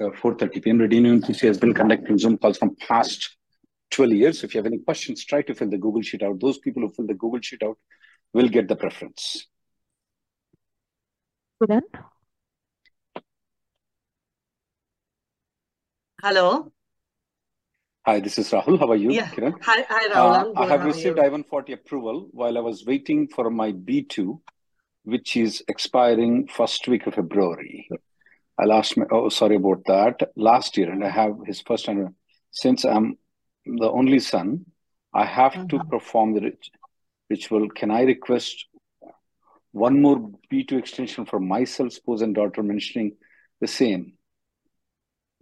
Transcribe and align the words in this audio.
4.30 0.00 0.62
p.m. 0.62 0.78
Reddy 0.80 1.00
PC 1.00 1.40
has 1.48 1.58
been 1.58 1.72
conducting 1.72 2.18
Zoom 2.18 2.36
calls 2.36 2.58
from 2.58 2.76
past 2.76 3.36
12 3.92 4.12
years. 4.12 4.44
If 4.44 4.54
you 4.54 4.58
have 4.58 4.66
any 4.66 4.78
questions, 4.78 5.24
try 5.24 5.42
to 5.42 5.54
fill 5.54 5.70
the 5.70 5.78
Google 5.78 6.02
Sheet 6.02 6.22
out. 6.22 6.38
Those 6.40 6.58
people 6.58 6.82
who 6.82 6.90
fill 6.90 7.06
the 7.06 7.14
Google 7.14 7.40
Sheet 7.40 7.62
out 7.62 7.78
will 8.34 8.48
get 8.48 8.68
the 8.68 8.76
preference. 8.76 9.46
Kiran? 11.62 11.80
Hello. 16.22 16.72
Hi, 18.06 18.20
this 18.20 18.38
is 18.38 18.50
Rahul. 18.50 18.78
How 18.78 18.90
are 18.90 18.96
you, 18.96 19.10
Yeah. 19.10 19.28
Kiran? 19.30 19.54
Hi, 19.62 19.84
hi, 19.88 20.08
Rahul. 20.08 20.14
Uh, 20.14 20.50
I'm 20.50 20.58
I 20.58 20.60
good. 20.62 20.70
have 20.70 20.84
received 20.84 21.16
you? 21.16 21.22
I-140 21.24 21.72
approval 21.72 22.28
while 22.32 22.56
I 22.56 22.60
was 22.60 22.84
waiting 22.84 23.28
for 23.28 23.50
my 23.50 23.72
B2, 23.72 24.40
which 25.04 25.36
is 25.36 25.62
expiring 25.68 26.46
first 26.48 26.86
week 26.86 27.06
of 27.06 27.14
February. 27.14 27.88
I 28.58 28.64
lost 28.64 28.96
my, 28.96 29.04
oh, 29.10 29.28
sorry 29.28 29.56
about 29.56 29.84
that, 29.86 30.30
last 30.36 30.76
year, 30.76 30.90
and 30.90 31.04
I 31.04 31.10
have 31.10 31.36
his 31.46 31.60
first 31.60 31.88
and 31.88 32.14
since 32.50 32.84
I'm 32.84 33.18
the 33.66 33.90
only 33.90 34.18
son, 34.18 34.66
I 35.12 35.24
have 35.26 35.66
to 35.68 35.78
Mhm. 35.78 35.90
perform 35.90 36.34
the 36.34 36.40
rit- 36.40 36.70
ritual. 37.28 37.68
Can 37.70 37.90
I 37.90 38.02
request 38.02 38.66
one 39.72 40.00
more 40.00 40.32
B2 40.50 40.78
extension 40.78 41.26
for 41.26 41.38
myself, 41.40 41.92
spouse, 41.92 42.22
and 42.22 42.34
daughter, 42.34 42.62
mentioning 42.62 43.16
the 43.60 43.66
same? 43.66 44.16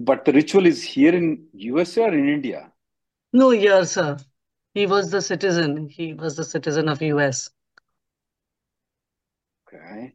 But 0.00 0.24
the 0.24 0.32
ritual 0.32 0.66
is 0.66 0.82
here 0.82 1.14
in 1.14 1.48
USA 1.52 2.04
or 2.04 2.14
in 2.14 2.28
India? 2.28 2.72
No, 3.32 3.50
year, 3.50 3.84
sir. 3.84 4.16
He 4.74 4.86
was 4.86 5.10
the 5.10 5.20
citizen. 5.22 5.88
He 5.88 6.14
was 6.14 6.36
the 6.36 6.44
citizen 6.44 6.88
of 6.88 7.02
US. 7.02 7.50
Okay. 9.66 10.14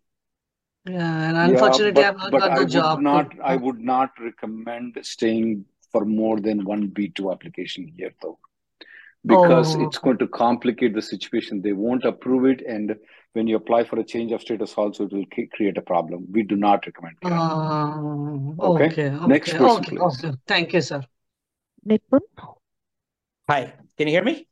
Yeah, 0.89 1.29
and 1.29 1.37
Yeah, 1.37 1.45
unfortunately, 1.45 2.03
I've 2.03 2.17
not 2.17 2.31
but 2.31 2.39
got 2.39 2.51
I 2.51 2.59
the 2.59 2.65
job 2.65 2.97
to. 2.97 3.03
not 3.03 3.33
I 3.43 3.55
would 3.55 3.79
not 3.79 4.11
recommend 4.19 4.97
staying 5.01 5.65
for 5.91 6.05
more 6.05 6.39
than 6.39 6.65
one 6.65 6.87
B2 6.89 7.31
application 7.31 7.91
here 7.95 8.11
though. 8.21 8.39
Because 9.25 9.75
Oh, 9.75 9.83
it's 9.85 9.97
going 9.97 10.17
to 10.19 10.27
complicate 10.27 10.93
the 10.95 11.01
situation. 11.01 11.61
They 11.61 11.73
won't 11.73 12.05
approve 12.05 12.45
it, 12.45 12.61
and 12.65 12.95
when 13.33 13.47
you 13.47 13.57
apply 13.57 13.83
for 13.83 13.99
a 13.99 14.03
change 14.03 14.31
of 14.31 14.41
status, 14.41 14.73
also 14.75 15.05
it 15.05 15.13
will 15.13 15.25
create 15.53 15.77
a 15.77 15.81
problem. 15.81 16.25
We 16.31 16.43
do 16.43 16.55
not 16.55 16.85
recommend 16.85 17.17
it. 17.21 17.31
um, 17.31 18.55
Okay. 18.59 18.85
okay, 18.85 19.09
Next 19.27 19.49
okay, 19.49 19.57
person, 19.57 19.83
okay, 19.83 19.97
please. 19.97 20.23
okay. 20.25 20.37
Thank 20.47 20.73
you, 20.73 20.81
sir. 20.81 21.01
Nipun? 21.85 22.21
Hi, 23.49 23.73
can 23.97 24.07
you 24.07 24.13
hear 24.13 24.23
me? 24.23 24.47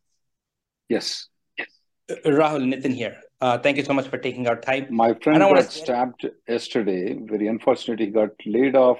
Yes, 0.89 1.29
Uh, 2.09 2.15
Rahul, 2.25 2.63
Nitin 2.71 2.93
here. 2.93 3.17
Uh, 3.39 3.57
thank 3.57 3.77
you 3.77 3.83
so 3.83 3.93
much 3.93 4.07
for 4.07 4.17
taking 4.17 4.47
our 4.47 4.55
time. 4.55 4.87
my 4.89 5.13
friend 5.13 5.39
got 5.39 5.53
to 5.55 5.71
stabbed 5.71 6.27
yesterday. 6.47 7.17
Very 7.19 7.47
unfortunate. 7.47 7.99
He 7.99 8.07
got 8.07 8.29
laid 8.45 8.75
off 8.75 8.97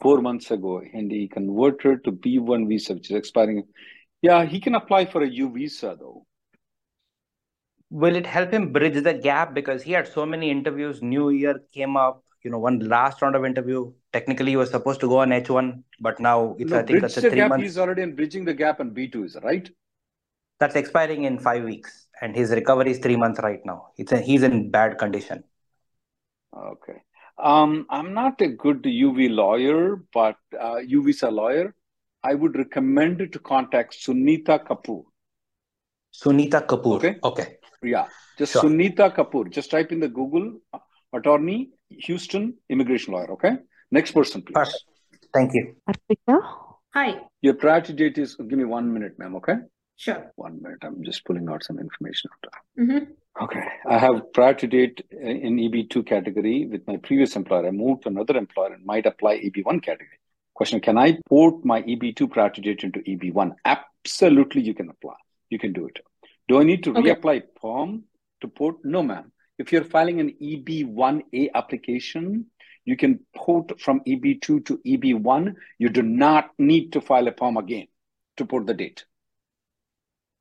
four 0.00 0.20
months 0.20 0.50
ago, 0.50 0.80
and 0.92 1.10
he 1.10 1.28
converted 1.28 2.04
to 2.04 2.12
B1 2.12 2.68
visa, 2.68 2.94
which 2.94 3.10
is 3.10 3.16
expiring. 3.16 3.64
Yeah, 4.22 4.44
he 4.44 4.60
can 4.60 4.74
apply 4.74 5.06
for 5.06 5.22
a 5.22 5.28
U 5.28 5.52
visa 5.52 5.96
though. 5.98 6.24
Will 7.90 8.16
it 8.16 8.26
help 8.26 8.50
him 8.52 8.72
bridge 8.72 9.02
the 9.02 9.14
gap? 9.14 9.54
Because 9.54 9.82
he 9.82 9.92
had 9.92 10.08
so 10.08 10.26
many 10.26 10.50
interviews. 10.50 11.02
New 11.02 11.28
Year 11.30 11.60
came 11.72 11.96
up, 11.96 12.24
you 12.42 12.50
know, 12.50 12.58
one 12.58 12.80
last 12.80 13.22
round 13.22 13.36
of 13.36 13.44
interview. 13.44 13.92
Technically, 14.12 14.52
he 14.52 14.56
was 14.56 14.70
supposed 14.70 15.00
to 15.00 15.08
go 15.08 15.18
on 15.18 15.30
H1, 15.30 15.82
but 16.00 16.18
now 16.18 16.56
it's, 16.58 16.70
No, 16.70 16.78
I 16.78 16.82
think 16.82 17.02
that's 17.02 17.16
a 17.18 17.20
three 17.20 17.36
gap. 17.36 17.50
months. 17.50 17.62
He's 17.62 17.78
already 17.78 18.02
in 18.02 18.16
bridging 18.16 18.44
the 18.44 18.54
gap 18.54 18.80
on 18.80 18.90
B2, 18.90 19.24
is 19.26 19.36
right? 19.42 19.70
That's 20.58 20.74
expiring 20.74 21.24
in 21.24 21.38
five 21.38 21.62
weeks, 21.64 22.05
and 22.20 22.34
his 22.34 22.50
recovery 22.50 22.92
is 22.92 22.98
three 22.98 23.16
months 23.16 23.40
right 23.42 23.60
now. 23.64 23.88
It's 23.96 24.12
a, 24.12 24.18
he's 24.18 24.42
in 24.42 24.70
bad 24.70 24.98
condition. 24.98 25.44
Okay. 26.56 27.02
Um, 27.38 27.86
I'm 27.90 28.14
not 28.14 28.40
a 28.40 28.48
good 28.48 28.82
UV 28.82 29.30
lawyer, 29.30 30.02
but 30.12 30.36
uh, 30.58 30.76
U 30.76 31.12
a 31.22 31.30
lawyer. 31.30 31.74
I 32.22 32.34
would 32.34 32.56
recommend 32.56 33.30
to 33.32 33.38
contact 33.38 33.94
Sunita 33.94 34.64
Kapoor. 34.66 35.04
Sunita 36.12 36.66
Kapoor. 36.66 36.96
Okay. 36.96 37.16
Okay. 37.22 37.56
Yeah, 37.82 38.06
just 38.38 38.52
Sure. 38.54 38.62
Sunita 38.62 39.14
Kapoor. 39.14 39.50
Just 39.50 39.70
type 39.70 39.92
in 39.92 40.00
the 40.00 40.08
Google 40.08 40.58
uh, 40.72 40.78
attorney, 41.12 41.70
Houston 41.90 42.54
immigration 42.70 43.12
lawyer. 43.12 43.30
Okay. 43.32 43.52
Next 43.90 44.12
person, 44.12 44.42
please. 44.42 44.54
Perfect. 44.54 44.84
Thank 45.32 45.54
you. 45.54 45.76
Arpita? 45.88 46.40
Hi, 46.94 47.20
Your 47.42 47.54
priority 47.54 47.92
date 47.92 48.16
is. 48.16 48.36
Give 48.36 48.58
me 48.58 48.64
one 48.64 48.92
minute, 48.92 49.18
ma'am. 49.18 49.36
Okay. 49.36 49.56
Sure. 49.96 50.30
One 50.36 50.60
minute. 50.62 50.78
I'm 50.82 51.02
just 51.02 51.24
pulling 51.24 51.48
out 51.48 51.64
some 51.64 51.78
information. 51.78 52.30
Mm-hmm. 52.78 53.12
Okay. 53.42 53.64
I 53.88 53.98
have 53.98 54.32
prior 54.32 54.54
to 54.54 54.66
date 54.66 55.02
in 55.10 55.56
EB2 55.56 56.06
category 56.06 56.66
with 56.66 56.86
my 56.86 56.96
previous 56.98 57.34
employer. 57.36 57.66
I 57.66 57.70
moved 57.70 58.02
to 58.02 58.08
another 58.10 58.36
employer 58.36 58.74
and 58.74 58.84
might 58.84 59.06
apply 59.06 59.38
EB1 59.38 59.82
category. 59.82 60.18
Question 60.54 60.80
Can 60.80 60.96
I 60.98 61.18
port 61.28 61.64
my 61.64 61.82
EB2 61.82 62.30
prior 62.30 62.50
to 62.50 62.60
date 62.60 62.82
into 62.84 63.00
EB1? 63.00 63.52
Absolutely, 63.64 64.62
you 64.62 64.74
can 64.74 64.88
apply. 64.90 65.14
You 65.50 65.58
can 65.58 65.72
do 65.72 65.86
it. 65.86 65.98
Do 66.48 66.60
I 66.60 66.62
need 66.64 66.82
to 66.84 66.90
Okay. 66.90 67.14
reapply 67.14 67.42
perm 67.60 68.04
to 68.40 68.48
port? 68.48 68.76
No, 68.84 69.02
ma'am. 69.02 69.32
If 69.58 69.72
you're 69.72 69.84
filing 69.84 70.20
an 70.20 70.34
EB1A 70.40 71.50
application, 71.54 72.46
you 72.84 72.96
can 72.96 73.20
port 73.34 73.80
from 73.80 74.00
EB2 74.06 74.64
to 74.66 74.78
EB1. 74.86 75.54
You 75.78 75.88
do 75.88 76.02
not 76.02 76.50
need 76.58 76.92
to 76.92 77.00
file 77.00 77.26
a 77.28 77.32
perm 77.32 77.56
again 77.56 77.88
to 78.36 78.44
port 78.44 78.66
the 78.66 78.74
date. 78.74 79.04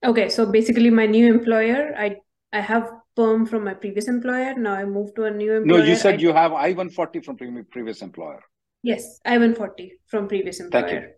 Okay, 0.06 0.30
so 0.30 0.46
basically 0.46 0.90
my 0.90 1.06
new 1.06 1.28
employer, 1.28 1.94
I 1.98 2.18
I 2.54 2.62
have 2.62 2.92
perm 3.16 3.46
from 3.46 3.64
my 3.64 3.74
previous 3.74 4.08
employer. 4.08 4.54
Now 4.54 4.74
I 4.74 4.86
moved 4.86 5.16
to 5.16 5.26
a 5.26 5.32
new 5.32 5.54
employer. 5.54 5.80
No, 5.80 5.84
you 5.84 5.96
said 5.96 6.16
I, 6.16 6.18
you 6.18 6.34
have 6.34 6.54
I-140 6.54 7.26
from 7.26 7.38
previous 7.38 8.02
employer. 8.02 8.42
yes, 8.84 9.20
I-140 9.26 9.90
from 10.08 10.28
previous 10.28 10.60
employer. 10.60 10.88
Thank 10.88 11.04
you. 11.04 11.10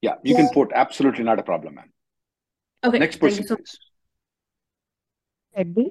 Yeah, 0.00 0.14
you 0.22 0.34
can 0.34 0.48
port. 0.54 0.72
Absolutely 0.74 1.24
not 1.24 1.38
a 1.38 1.42
problem, 1.42 1.74
ma'am. 1.74 1.92
Okay, 2.84 2.98
Next 2.98 3.16
thank 3.16 3.32
person, 3.32 3.42
you 3.42 3.48
so 3.48 3.56
please. 3.56 3.78
Reddy? 5.56 5.90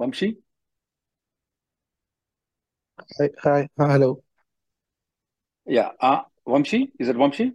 Vamshi? 0.00 0.36
Hi, 3.18 3.30
hi, 3.42 3.68
uh, 3.78 3.86
hello. 3.88 4.22
Yeah. 5.66 5.90
Uh, 5.98 6.22
Vamshi? 6.46 6.90
Is 6.98 7.08
it 7.08 7.16
Vamshi? 7.16 7.54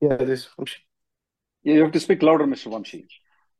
Yeah, 0.00 0.16
this 0.16 0.40
is 0.40 0.48
Yeah, 0.58 0.64
you 1.64 1.82
have 1.82 1.92
to 1.92 2.00
speak 2.00 2.22
louder, 2.22 2.46
Mr. 2.46 2.70
Vamshi. 2.72 3.06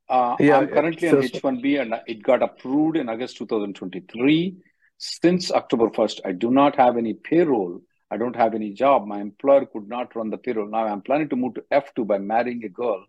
Uh, 0.08 0.36
Yeah, 0.38 0.58
I'm 0.58 0.68
currently 0.68 1.08
on 1.08 1.14
so- 1.14 1.20
so- 1.22 1.38
H1B 1.38 1.80
and 1.80 1.94
it 2.06 2.22
got 2.22 2.42
approved 2.42 2.96
in 2.96 3.08
August 3.08 3.38
2023. 3.38 4.56
Since 4.98 5.50
October 5.50 5.90
1st, 5.90 6.20
I 6.24 6.32
do 6.32 6.50
not 6.50 6.76
have 6.76 6.96
any 6.96 7.14
payroll. 7.14 7.80
I 8.10 8.16
don't 8.16 8.36
have 8.36 8.54
any 8.54 8.72
job. 8.72 9.06
My 9.06 9.20
employer 9.20 9.66
could 9.66 9.88
not 9.88 10.14
run 10.14 10.30
the 10.30 10.38
payroll. 10.38 10.68
Now 10.68 10.86
I'm 10.86 11.00
planning 11.02 11.28
to 11.30 11.36
move 11.36 11.54
to 11.54 11.64
F2 11.72 12.06
by 12.06 12.18
marrying 12.18 12.64
a 12.64 12.68
girl 12.68 13.04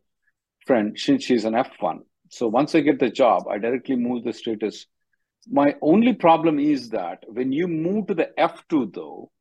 friend 0.65 0.97
since 0.97 1.23
she's 1.23 1.45
an 1.45 1.53
F1. 1.53 1.99
So 2.29 2.47
once 2.47 2.73
I 2.73 2.79
get 2.79 2.99
the 2.99 3.11
job, 3.11 3.47
I 3.47 3.59
directly 3.59 3.95
move 3.95 4.23
the 4.23 4.33
status. 4.33 4.87
My 5.47 5.75
only 5.81 6.13
problem 6.13 6.57
is 6.57 6.89
that 6.89 7.23
when 7.27 7.51
you 7.51 7.67
move 7.67 8.07
to 8.07 8.15
the 8.15 8.31
F2 8.37 8.91
though, 8.93 9.31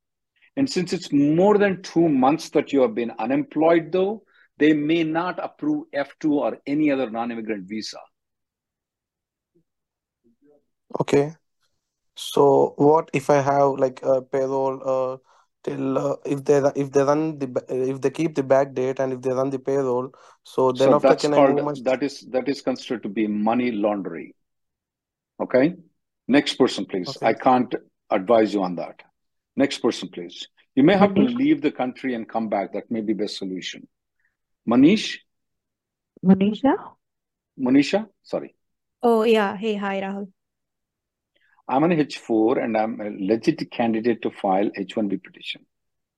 and 0.57 0.69
since 0.69 0.93
it's 0.93 1.11
more 1.13 1.57
than 1.57 1.83
two 1.83 2.09
months 2.09 2.51
that 2.51 2.73
you 2.73 2.83
have 2.83 2.95
been 2.95 3.13
unemployed 3.19 3.91
though, 3.91 4.25
they 4.59 4.73
may 4.73 5.03
not 5.03 5.39
approve 5.43 5.87
F2 5.95 6.31
or 6.31 6.59
any 6.67 6.91
other 6.91 7.11
non-immigrant 7.11 7.69
visa. 7.69 7.99
Okay. 11.01 11.35
So 12.17 12.75
what 12.77 13.11
if 13.13 13.31
I 13.31 13.41
have 13.41 13.73
like 13.79 14.01
a 14.03 14.23
payroll 14.23 14.81
uh 14.85 15.17
till 15.65 15.99
uh, 15.99 16.17
if 16.25 16.45
they 16.45 16.63
if 16.77 16.93
they 16.93 17.03
run 17.03 17.39
the 17.39 17.65
if 17.69 18.01
they 18.01 18.11
keep 18.11 18.35
the 18.37 18.43
back 18.45 18.75
date 18.75 19.01
and 19.01 19.13
if 19.13 19.21
they 19.21 19.31
run 19.31 19.51
the 19.51 19.59
payroll, 19.59 20.11
so 20.45 20.71
then 20.71 20.91
So 20.91 20.95
after 20.97 21.17
can 21.17 21.35
I 21.35 21.39
move 21.39 21.57
called 21.57 21.65
my 21.65 21.91
that 21.91 22.03
is 22.03 22.21
that 22.31 22.49
is 22.49 22.61
considered 22.61 23.03
to 23.03 23.09
be 23.09 23.27
money 23.27 23.73
laundering. 23.73 24.33
Okay. 25.41 25.75
Next 26.29 26.55
person, 26.55 26.87
please. 26.87 27.09
okay. 27.09 27.27
I 27.27 27.33
can't 27.35 27.75
advise 28.11 28.55
you 28.55 28.63
on 28.63 28.77
that. 28.77 29.03
Next 29.57 29.79
person, 29.79 30.09
please. 30.09 30.47
You 30.75 30.83
may 30.83 30.97
have 30.97 31.15
to 31.15 31.21
leave 31.21 31.61
the 31.61 31.71
country 31.71 32.15
and 32.15 32.29
come 32.29 32.49
back. 32.49 32.73
That 32.73 32.91
may 32.91 33.01
be 33.01 33.13
best 33.13 33.37
solution. 33.37 33.87
Manish, 34.69 35.19
Manisha? 36.25 36.75
Manisha, 37.59 38.09
sorry. 38.23 38.55
Oh, 39.03 39.23
yeah. 39.25 39.57
Hey, 39.57 39.75
hi, 39.75 40.01
Rahul. 40.01 40.29
I'm 41.69 41.85
an 41.85 41.91
H4 41.93 42.63
and 42.63 42.77
I'm 42.77 43.01
a 43.01 43.11
legit 43.19 43.71
candidate 43.71 44.23
to 44.23 44.31
file 44.31 44.71
H1B 44.71 45.23
petition. 45.23 45.67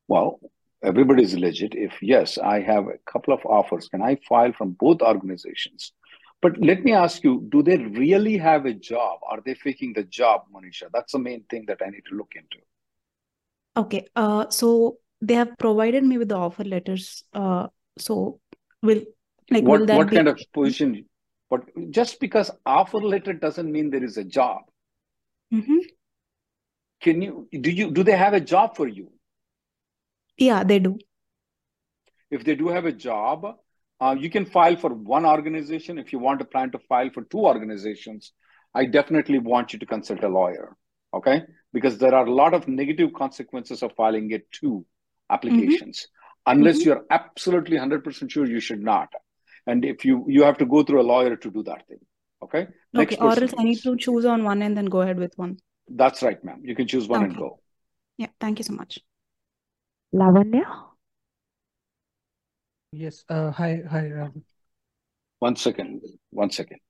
Well, 0.08 0.40
everybody 0.82 1.24
is 1.24 1.36
legit. 1.36 1.74
If 1.74 2.02
yes, 2.02 2.38
I 2.38 2.60
have 2.60 2.86
a 2.86 2.98
couple 3.10 3.34
of 3.34 3.44
offers. 3.44 3.88
Can 3.88 4.02
I 4.02 4.18
file 4.28 4.52
from 4.52 4.72
both 4.72 5.02
organizations? 5.02 5.92
But 6.42 6.60
let 6.60 6.84
me 6.84 6.92
ask 6.92 7.24
you, 7.24 7.46
do 7.48 7.62
they 7.62 7.78
really 7.78 8.36
have 8.38 8.66
a 8.66 8.74
job? 8.74 9.20
Are 9.28 9.40
they 9.44 9.54
faking 9.54 9.94
the 9.94 10.04
job, 10.04 10.42
Manisha? 10.54 10.88
That's 10.92 11.12
the 11.12 11.18
main 11.18 11.44
thing 11.50 11.64
that 11.66 11.80
I 11.84 11.90
need 11.90 12.04
to 12.10 12.16
look 12.16 12.32
into. 12.36 12.58
Okay. 13.76 14.06
Uh, 14.14 14.48
so 14.50 14.98
they 15.20 15.34
have 15.34 15.56
provided 15.58 16.04
me 16.04 16.18
with 16.18 16.28
the 16.28 16.36
offer 16.36 16.64
letters. 16.64 17.24
Uh, 17.32 17.68
so 17.98 18.40
will 18.82 19.02
like 19.50 19.64
will 19.66 19.86
What 19.86 19.86
that 19.86 20.08
what 20.08 20.10
be 20.10 20.14
kind 20.14 20.28
of 20.28 20.40
position? 20.54 21.04
But 21.50 21.68
just 21.90 22.20
because 22.20 22.50
offer 22.64 22.96
letter 22.98 23.34
doesn't 23.34 23.70
mean 23.70 23.90
there 23.90 24.02
is 24.04 24.16
a 24.16 24.24
job. 24.24 24.62
hmm 25.50 25.80
Can 27.00 27.22
you 27.22 27.48
do 27.58 27.70
you 27.70 27.90
do 27.90 28.02
they 28.04 28.18
have 28.18 28.34
a 28.34 28.40
job 28.40 28.76
for 28.76 28.86
you? 28.86 29.10
Yeah, 30.38 30.64
they 30.64 30.78
do. 30.78 30.98
If 32.30 32.44
they 32.44 32.54
do 32.54 32.68
have 32.68 32.84
a 32.84 32.92
job, 32.92 33.46
uh, 34.00 34.16
you 34.18 34.30
can 34.30 34.44
file 34.44 34.76
for 34.76 34.92
one 34.92 35.24
organization. 35.26 35.98
If 35.98 36.12
you 36.12 36.18
want 36.18 36.38
to 36.40 36.44
plan 36.44 36.70
to 36.72 36.78
file 36.78 37.10
for 37.10 37.22
two 37.24 37.40
organizations, 37.40 38.32
I 38.74 38.84
definitely 38.86 39.38
want 39.38 39.72
you 39.72 39.78
to 39.78 39.86
consult 39.86 40.22
a 40.24 40.28
lawyer. 40.28 40.76
Okay, 41.14 41.42
because 41.72 41.98
there 41.98 42.14
are 42.14 42.26
a 42.26 42.32
lot 42.32 42.52
of 42.52 42.68
negative 42.68 43.12
consequences 43.14 43.82
of 43.82 43.92
filing 43.96 44.30
it 44.32 44.50
two 44.52 44.84
hmm 45.48 45.76
applications. 45.78 46.08
Unless 46.46 46.78
hmm 46.78 46.84
you're 46.84 47.04
absolutely 47.10 47.76
100% 47.76 48.30
sure, 48.30 48.46
you 48.46 48.60
should 48.60 48.82
not. 48.82 49.08
And 49.66 49.84
if 49.84 50.04
you 50.04 50.24
you 50.28 50.44
have 50.44 50.58
to 50.58 50.66
go 50.66 50.82
through 50.84 51.00
a 51.00 51.08
lawyer 51.12 51.36
to 51.36 51.50
do 51.50 51.62
that 51.64 51.86
thing. 51.88 51.98
Okay, 52.42 52.68
Okay. 52.96 53.16
Or 53.20 53.30
else 53.30 53.54
I 53.58 53.64
need 53.64 53.82
to 53.82 53.96
choose 53.96 54.24
on 54.24 54.44
one 54.44 54.62
and 54.62 54.76
then 54.76 54.86
go 54.86 55.00
ahead 55.00 55.18
with 55.18 55.36
one. 55.36 55.58
That's 55.88 56.22
right, 56.22 56.42
ma'am. 56.44 56.60
You 56.62 56.74
can 56.74 56.86
choose 56.86 57.08
one 57.08 57.24
and 57.24 57.36
go. 57.36 57.60
Yeah. 58.18 58.28
Thank 58.40 58.58
you 58.58 58.64
so 58.64 58.72
much. 58.74 58.98
Lavanya? 60.14 60.64
Yes. 62.92 63.24
Uh, 63.28 63.50
hi, 63.50 63.82
hi, 63.90 64.02
Rahul. 64.04 64.42
One 65.38 65.56
second. 65.56 66.02
One 66.30 66.50
second. 66.50 66.80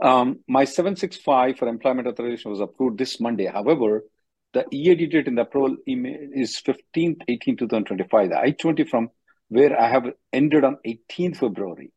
Um, 0.00 0.40
my 0.46 0.64
765 0.64 1.58
for 1.58 1.66
employment 1.68 2.06
authorization 2.06 2.50
was 2.50 2.60
approved 2.60 2.98
this 2.98 3.18
Monday. 3.20 3.46
However, 3.46 4.04
the 4.58 4.76
EAD 4.76 5.10
date 5.10 5.28
in 5.28 5.36
the 5.36 5.42
approval 5.42 5.76
email 5.86 6.18
is 6.34 6.60
15th, 6.66 7.22
18, 7.28 7.56
2025. 7.56 8.30
The 8.30 8.38
I-20 8.38 8.88
from 8.88 9.10
where 9.48 9.80
I 9.80 9.88
have 9.88 10.06
ended 10.32 10.64
on 10.64 10.78
18th 10.86 11.36
February. 11.36 11.92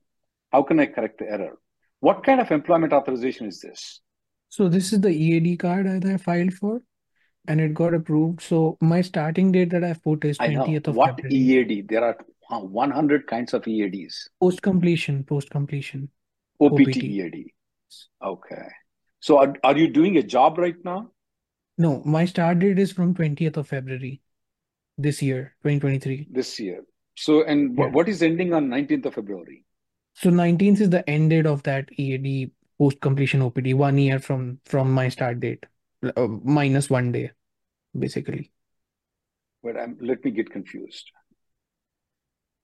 How 0.52 0.62
can 0.64 0.80
I 0.80 0.86
correct 0.86 1.20
the 1.20 1.30
error? 1.30 1.58
What 2.00 2.24
kind 2.24 2.40
of 2.40 2.52
employment 2.52 2.94
authorization 2.94 3.48
is 3.48 3.62
this? 3.62 4.02
So 4.50 4.68
this 4.68 4.94
is 4.94 5.02
the 5.02 5.10
EAD 5.10 5.60
card 5.60 5.88
that 5.88 6.06
I 6.06 6.18
filed 6.18 6.54
for, 6.54 6.82
and 7.48 7.62
it 7.62 7.74
got 7.74 7.94
approved. 7.94 8.42
So 8.42 8.78
my 8.82 9.02
starting 9.02 9.52
date 9.52 9.70
that 9.72 9.84
I've 9.84 10.04
put 10.04 10.26
is 10.26 10.38
I 10.40 10.48
know. 10.48 10.66
20th 10.66 10.88
of 10.88 10.96
What 10.96 11.16
February. 11.16 11.36
EAD? 11.36 11.88
There 11.88 12.04
are 12.04 12.18
100 12.50 13.28
kinds 13.28 13.54
of 13.54 13.64
EADs. 13.68 14.28
Post 14.40 14.62
completion, 14.62 15.24
post 15.24 15.50
completion, 15.50 16.10
OPT 16.60 16.82
OPT. 16.82 16.98
EAD. 16.98 17.46
Okay. 18.24 18.68
So 19.20 19.40
are, 19.40 19.56
are 19.64 19.78
you 19.78 19.88
doing 19.88 20.18
a 20.18 20.24
job 20.24 20.58
right 20.58 20.76
now? 20.84 21.12
No, 21.78 22.02
my 22.06 22.26
start 22.26 22.60
date 22.60 22.80
is 22.80 22.92
from 22.92 23.14
20th 23.14 23.58
of 23.58 23.68
February 23.68 24.22
this 24.98 25.22
year, 25.22 25.56
2023. 25.62 26.28
this 26.30 26.60
year. 26.60 26.84
So, 27.16 27.44
and 27.44 27.78
Yeah. 27.78 27.88
what 27.88 28.10
is 28.10 28.22
ending 28.22 28.54
on 28.54 28.70
19th 28.70 29.06
of 29.06 29.16
February? 29.16 29.66
So 30.14 30.30
19th 30.30 30.82
is 30.82 30.90
the 30.90 31.10
end 31.10 31.30
date 31.30 31.46
of 31.46 31.64
that 31.64 31.90
EAD 31.98 32.52
post 32.78 33.00
completion 33.02 33.42
OPT, 33.42 33.74
one 33.74 33.98
year 33.98 34.20
from 34.20 34.60
from 34.66 34.92
my 34.92 35.10
start 35.10 35.40
date, 35.40 35.66
uh, 36.04 36.28
minus 36.28 36.90
one 36.90 37.12
day, 37.12 37.32
basically. 37.98 38.52
But 39.64 39.78
I'm, 39.78 39.98
let 40.02 40.24
me 40.26 40.32
get 40.32 40.50
confused. 40.50 41.12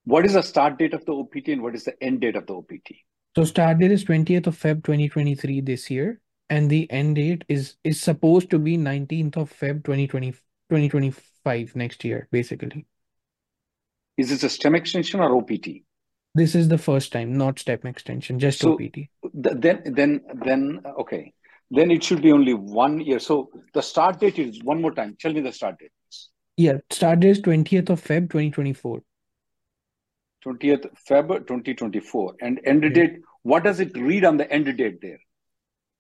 What 0.06 0.26
is 0.26 0.34
the 0.34 0.42
start 0.42 0.80
date 0.80 0.94
of 0.94 1.06
the 1.06 1.14
OPT 1.14 1.50
and 1.50 1.62
what 1.62 1.76
is 1.76 1.84
the 1.84 2.02
end 2.02 2.22
date 2.22 2.36
of 2.36 2.48
the 2.48 2.56
OPT? 2.56 2.96
So 3.36 3.44
start 3.44 3.80
date 3.80 3.92
is 3.92 4.04
20th 4.04 4.48
of 4.48 4.58
Feb 4.58 4.84
2023 4.84 5.62
this 5.62 5.92
year, 5.92 6.22
and 6.50 6.70
the 6.70 6.90
end 6.92 7.16
date 7.16 7.44
is 7.48 7.76
is 7.84 8.02
supposed 8.02 8.50
to 8.52 8.60
be 8.60 8.78
19th 8.78 9.38
of 9.38 9.52
Feb 9.52 9.84
2020, 9.84 10.32
2025 10.32 11.76
next 11.76 12.04
year, 12.04 12.28
basically. 12.32 12.86
Is 14.18 14.30
this 14.30 14.44
a 14.44 14.50
STEM 14.50 14.76
extension 14.76 15.20
or 15.20 15.36
OPT? 15.36 15.84
This 16.36 16.56
is 16.56 16.68
the 16.68 16.78
first 16.78 17.12
time, 17.12 17.38
not 17.38 17.60
STEM 17.60 17.80
extension, 17.86 18.40
just 18.40 18.60
So 18.62 18.74
OPT. 18.74 19.10
th- 19.44 19.58
then, 19.58 19.82
then, 19.86 20.22
then, 20.46 20.82
okay. 21.00 21.34
Then 21.70 21.92
it 21.92 22.04
should 22.04 22.22
be 22.22 22.32
only 22.32 22.54
one 22.54 23.00
year. 23.02 23.20
So 23.20 23.50
the 23.74 23.82
start 23.82 24.20
date 24.20 24.40
is 24.40 24.64
one 24.64 24.82
more 24.82 24.94
time. 24.94 25.18
Tell 25.20 25.34
me 25.34 25.42
the 25.42 25.52
start 25.52 25.80
date. 25.80 25.92
Yeah, 26.56 26.78
start 26.90 27.20
date 27.20 27.30
is 27.32 27.42
20th 27.42 27.90
of 27.90 28.02
Feb 28.02 28.30
2024. 28.30 29.02
20th 30.46 30.86
Feb 31.10 31.46
2024. 31.48 32.36
And 32.42 32.60
end 32.66 32.84
Yeah. 32.84 32.90
date, 32.90 33.20
what 33.44 33.64
does 33.64 33.80
it 33.80 33.96
read 33.98 34.24
on 34.26 34.38
the 34.38 34.50
end 34.52 34.66
date 34.78 35.02
there? 35.02 35.20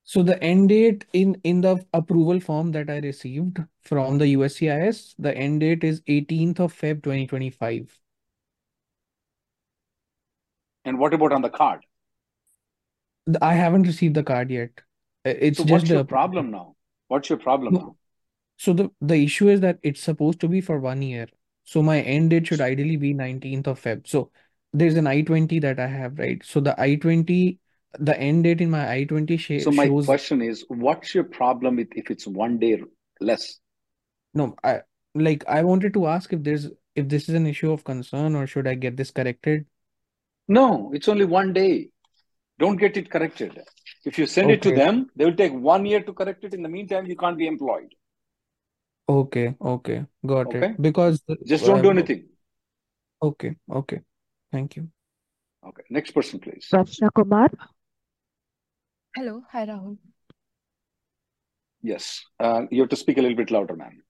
So 0.07 0.23
the 0.23 0.41
end 0.43 0.69
date 0.69 1.05
in 1.13 1.39
in 1.43 1.61
the 1.61 1.85
approval 1.93 2.39
form 2.39 2.71
that 2.71 2.89
I 2.89 2.97
received 2.97 3.59
from 3.83 4.17
the 4.17 4.25
USCIS, 4.33 5.13
the 5.19 5.37
end 5.37 5.59
date 5.59 5.83
is 5.83 6.01
18th 6.07 6.59
of 6.59 6.73
Feb 6.73 7.03
2025. 7.03 8.01
And 10.85 10.97
what 10.97 11.13
about 11.13 11.33
on 11.33 11.43
the 11.43 11.51
card? 11.51 11.85
I 13.41 13.53
haven't 13.53 13.83
received 13.83 14.15
the 14.15 14.23
card 14.23 14.51
yet. 14.51 14.71
It's 15.25 15.59
So 15.59 15.63
just 15.63 15.87
what's 15.87 15.91
the 15.91 15.99
your 15.99 16.05
problem 16.05 16.51
now? 16.51 16.77
What's 17.09 17.27
your 17.29 17.37
problem 17.39 17.75
No, 17.75 17.79
now? 17.79 17.97
so 18.57 18.73
the 18.73 18.91
the 19.01 19.15
issue 19.25 19.49
is 19.49 19.61
that 19.61 19.79
it's 19.83 20.01
supposed 20.01 20.39
to 20.41 20.47
be 20.47 20.61
for 20.61 20.79
one 20.79 21.01
year. 21.03 21.27
So 21.65 21.83
my 21.83 22.01
end 22.01 22.31
date 22.31 22.47
should 22.47 22.61
ideally 22.61 22.97
be 22.97 23.13
19th 23.13 23.67
of 23.67 23.81
Feb. 23.81 24.07
So 24.07 24.31
there's 24.73 24.95
an 24.95 25.07
I-20 25.07 25.59
that 25.61 25.79
I 25.79 25.87
have, 25.87 26.19
right? 26.19 26.43
So 26.45 26.59
the 26.61 26.79
I-20, 26.81 27.59
the 27.99 28.19
end 28.19 28.43
date 28.43 28.61
in 28.61 28.69
my 28.69 28.91
I-20 28.91 29.39
sh 29.39 29.63
So 29.63 29.71
my 29.71 29.85
shows 29.85 30.05
question 30.05 30.41
is, 30.41 30.65
what's 30.67 31.15
your 31.15 31.23
problem 31.23 31.77
with 31.77 31.87
if 31.95 32.11
it's 32.11 32.27
one 32.27 32.59
day 32.59 32.81
less? 33.19 33.59
no, 34.33 34.55
I 34.63 34.81
like 35.15 35.43
I 35.47 35.63
wanted 35.63 35.93
to 35.93 36.07
ask 36.07 36.31
if 36.33 36.43
there's 36.43 36.69
if 36.95 37.07
this 37.09 37.29
is 37.29 37.35
an 37.35 37.47
issue 37.47 37.71
of 37.71 37.83
concern 37.83 38.35
or 38.35 38.47
should 38.47 38.67
I 38.67 38.75
get 38.75 38.97
this 38.97 39.11
corrected? 39.11 39.65
No, 40.47 40.91
it's 40.93 41.07
only 41.07 41.25
one 41.25 41.53
day. 41.53 41.89
Don't 42.59 42.77
get 42.77 42.97
it 42.97 43.09
corrected. 43.11 43.61
If 44.03 44.17
you 44.17 44.25
send 44.25 44.49
it 44.51 44.61
to 44.63 44.71
them, 44.71 45.09
they 45.15 45.25
will 45.25 45.35
take 45.35 45.53
one 45.53 45.85
year 45.85 46.01
to 46.01 46.13
correct 46.13 46.43
it. 46.43 46.53
In 46.53 46.63
the 46.63 46.69
meantime, 46.69 47.05
you 47.05 47.15
can't 47.15 47.37
be 47.37 47.47
employed. 47.47 47.93
Okay, 49.07 49.55
okay, 49.61 50.05
got 50.25 50.53
it. 50.53 50.81
Because 50.81 51.21
Just 51.45 51.65
don't 51.65 51.81
do 51.81 51.89
uh, 51.89 51.91
anything. 51.91 52.27
okay, 53.21 53.55
okay. 53.71 54.01
Thank 54.51 54.75
you. 54.77 54.89
Okay. 55.67 55.83
Next 55.89 56.11
person, 56.11 56.39
please. 56.39 56.67
Rachna 56.71 57.09
Kumar? 57.13 57.49
Hello. 59.17 59.41
Hi, 59.51 59.65
Rahul. 59.65 59.97
Yes. 61.81 62.23
Uh, 62.39 62.67
you 62.69 62.81
have 62.81 62.89
to 62.89 62.95
speak 62.95 63.17
a 63.17 63.21
little 63.21 63.35
bit 63.35 63.49
louder, 63.49 63.75
ma'am. 63.75 64.03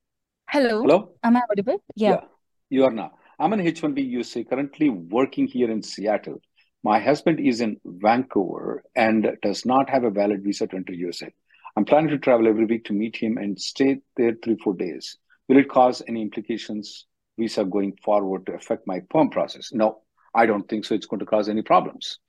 Hello. 0.49 0.81
Hello? 0.81 1.11
Am 1.23 1.37
I 1.37 1.43
audible? 1.49 1.81
Yeah. 1.95 2.09
Yeah, 2.09 2.21
you 2.69 2.83
are 2.83 2.91
now. 2.91 3.11
I'm 3.39 3.53
an 3.53 3.61
H-1B 3.61 4.05
USA, 4.09 4.43
currently 4.43 4.89
working 4.89 5.47
here 5.47 5.71
in 5.71 5.81
Seattle. 5.81 6.41
My 6.83 6.99
husband 6.99 7.39
is 7.39 7.61
in 7.61 7.77
Vancouver 7.85 8.83
and 8.97 9.29
does 9.41 9.65
not 9.65 9.89
have 9.89 10.03
a 10.03 10.09
valid 10.09 10.43
visa 10.43 10.67
to 10.67 10.75
enter 10.75 10.91
USA. 10.91 11.33
I'm 11.77 11.85
planning 11.85 12.09
to 12.09 12.17
travel 12.17 12.45
every 12.45 12.65
week 12.65 12.83
to 12.87 12.93
meet 12.93 13.15
him 13.15 13.37
and 13.37 13.57
stay 13.57 14.01
there 14.17 14.35
three, 14.43 14.57
four 14.61 14.73
days. 14.73 15.17
Will 15.47 15.57
it 15.57 15.69
cause 15.69 16.01
any 16.09 16.21
implications, 16.21 17.05
visa 17.39 17.63
going 17.63 17.97
forward, 18.03 18.45
to 18.47 18.55
affect 18.55 18.85
my 18.85 18.99
perm 19.09 19.29
process? 19.29 19.71
No, 19.71 20.01
I 20.35 20.45
don't 20.45 20.67
think 20.67 20.83
so. 20.83 20.95
It's 20.95 21.05
going 21.05 21.21
to 21.21 21.25
cause 21.25 21.47
any 21.47 21.61
problems. 21.61 22.19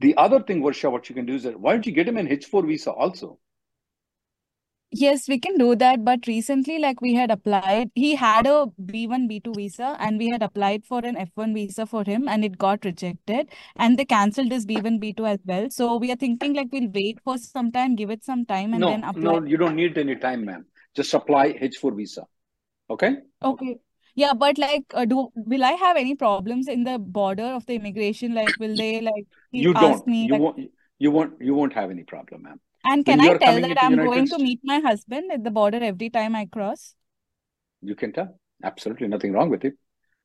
The 0.00 0.16
other 0.16 0.42
thing, 0.42 0.62
Varsha, 0.62 0.90
what 0.90 1.08
you 1.08 1.14
can 1.14 1.26
do 1.26 1.34
is 1.34 1.42
that 1.44 1.58
why 1.58 1.72
don't 1.72 1.86
you 1.86 1.92
get 1.92 2.08
him 2.08 2.16
an 2.16 2.28
H4 2.28 2.66
visa 2.66 2.92
also? 2.92 3.38
Yes, 4.90 5.28
we 5.28 5.38
can 5.38 5.58
do 5.58 5.76
that. 5.76 6.02
But 6.02 6.26
recently, 6.26 6.78
like 6.78 7.02
we 7.02 7.12
had 7.14 7.30
applied, 7.30 7.90
he 7.94 8.14
had 8.14 8.46
a 8.46 8.66
B1, 8.82 9.28
B2 9.28 9.54
visa, 9.54 9.96
and 10.00 10.18
we 10.18 10.28
had 10.28 10.42
applied 10.42 10.84
for 10.86 11.00
an 11.04 11.16
F1 11.16 11.52
visa 11.52 11.84
for 11.84 12.04
him, 12.04 12.26
and 12.26 12.42
it 12.42 12.56
got 12.56 12.86
rejected. 12.86 13.50
And 13.76 13.98
they 13.98 14.06
cancelled 14.06 14.50
his 14.50 14.64
B1, 14.64 14.98
B2 14.98 15.26
as 15.26 15.40
well. 15.44 15.68
So 15.70 15.96
we 15.98 16.10
are 16.10 16.16
thinking 16.16 16.54
like 16.54 16.68
we'll 16.72 16.88
wait 16.88 17.20
for 17.22 17.36
some 17.36 17.70
time, 17.70 17.96
give 17.96 18.08
it 18.10 18.24
some 18.24 18.46
time, 18.46 18.72
and 18.72 18.82
then 18.82 19.02
No, 19.02 19.08
apply. 19.08 19.40
no, 19.40 19.44
you 19.46 19.58
don't 19.58 19.76
need 19.76 19.98
any 19.98 20.16
time, 20.16 20.46
ma'am. 20.46 20.64
Just 20.94 21.12
apply 21.12 21.52
H4 21.52 21.94
visa. 21.94 22.26
Okay. 22.88 23.16
Okay. 23.42 23.78
Yeah, 24.18 24.32
but 24.34 24.58
like, 24.58 24.94
uh, 24.94 25.04
do 25.04 25.28
will 25.54 25.64
I 25.64 25.72
have 25.80 25.96
any 25.96 26.14
problems 26.22 26.68
in 26.68 26.84
the 26.84 26.98
border 26.98 27.48
of 27.58 27.66
the 27.66 27.74
immigration? 27.80 28.34
Like, 28.34 28.58
will 28.58 28.76
they 28.76 29.00
like 29.00 29.26
You 29.52 29.74
ask 29.74 29.82
don't. 29.82 30.06
me 30.14 30.22
You 30.26 30.32
like, 30.32 30.40
won't. 30.46 30.70
You 31.06 31.10
won't. 31.16 31.34
You 31.48 31.54
won't 31.58 31.76
have 31.80 31.92
any 31.96 32.04
problem, 32.12 32.42
ma'am. 32.42 32.60
and 32.92 33.04
can 33.10 33.20
I 33.20 33.28
tell 33.42 33.60
that 33.66 33.82
I'm 33.82 33.92
United 33.92 34.10
going 34.10 34.28
to 34.32 34.38
meet 34.38 34.60
my 34.72 34.80
husband 34.80 35.36
at 35.36 35.44
the 35.44 35.52
border 35.58 35.82
every 35.90 36.10
time 36.10 36.34
I 36.44 36.46
cross? 36.46 36.94
you 37.80 37.94
can 37.94 38.12
tell. 38.12 38.30
Absolutely 38.64 39.08
nothing 39.10 39.32
wrong 39.32 39.50
with 39.50 39.64
it. 39.64 39.74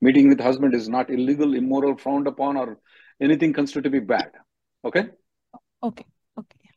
Meeting 0.02 0.30
with 0.30 0.40
husband 0.40 0.74
is 0.78 0.90
not 0.90 1.12
illegal, 1.18 1.54
immoral, 1.54 1.98
frowned 1.98 2.28
upon, 2.28 2.58
or 2.58 2.80
anything 3.22 3.54
considered 3.54 3.84
to 3.84 3.92
be 3.92 4.00
bad. 4.00 4.32
Okay. 4.84 5.04
Okay. 5.84 6.06
Okay. 6.40 6.70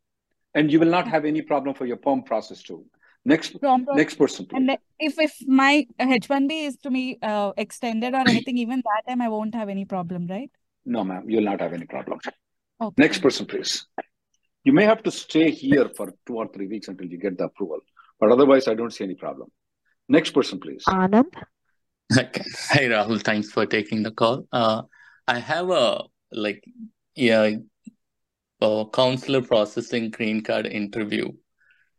And 0.55 0.71
you 0.73 0.81
will 0.81 0.91
not 0.97 1.09
have 1.09 1.25
any 1.25 1.43
problem 1.53 1.75
for 1.75 1.87
your 1.87 1.97
perm 1.97 2.23
process 2.25 2.63
too. 2.63 2.85
Next, 3.27 3.59
From 3.59 3.85
next 3.95 4.15
person, 4.15 4.47
and 4.55 4.69
please. 4.69 4.77
then 4.77 4.79
if 5.01 5.19
if 5.19 5.33
my 5.49 5.85
H1B 5.99 6.53
is 6.69 6.77
to 6.85 6.91
be 6.93 7.19
uh, 7.21 7.51
extended 7.57 8.15
or 8.15 8.21
anything, 8.33 8.57
even 8.59 8.83
that 8.85 9.03
time 9.09 9.21
I 9.21 9.29
won't 9.29 9.55
have 9.61 9.69
any 9.69 9.85
problem, 9.85 10.29
right? 10.29 10.51
No, 10.85 11.03
ma'am, 11.03 11.29
you'll 11.29 11.43
not 11.43 11.61
have 11.61 11.73
any 11.73 11.87
problem. 11.87 12.21
Okay. 12.81 13.03
Next 13.03 13.19
person, 13.19 13.47
please. 13.47 13.85
You 14.63 14.73
may 14.73 14.85
have 14.85 15.03
to 15.03 15.11
stay 15.11 15.51
here 15.51 15.89
for 15.97 16.13
two 16.27 16.37
or 16.37 16.47
three 16.55 16.69
weeks 16.69 16.87
until 16.87 17.09
you 17.09 17.19
get 17.19 17.37
the 17.37 17.45
approval, 17.47 17.81
but 18.21 18.31
otherwise, 18.31 18.69
I 18.69 18.75
don't 18.75 18.93
see 18.93 19.03
any 19.03 19.17
problem. 19.17 19.49
Next 20.09 20.31
person, 20.31 20.61
please. 20.61 20.85
Anand, 20.87 21.35
Okay. 22.17 22.45
Hi, 22.69 22.85
Rahul. 22.95 23.21
Thanks 23.23 23.51
for 23.51 23.67
taking 23.67 24.05
the 24.05 24.13
call. 24.13 24.47
Uh, 24.53 24.83
I 25.27 25.41
have 25.41 25.71
a 25.71 26.05
like 26.31 26.63
yeah, 27.17 27.51
a 28.61 28.85
counselor 28.93 29.43
processing 29.43 30.11
green 30.11 30.43
card 30.43 30.67
interview, 30.67 31.33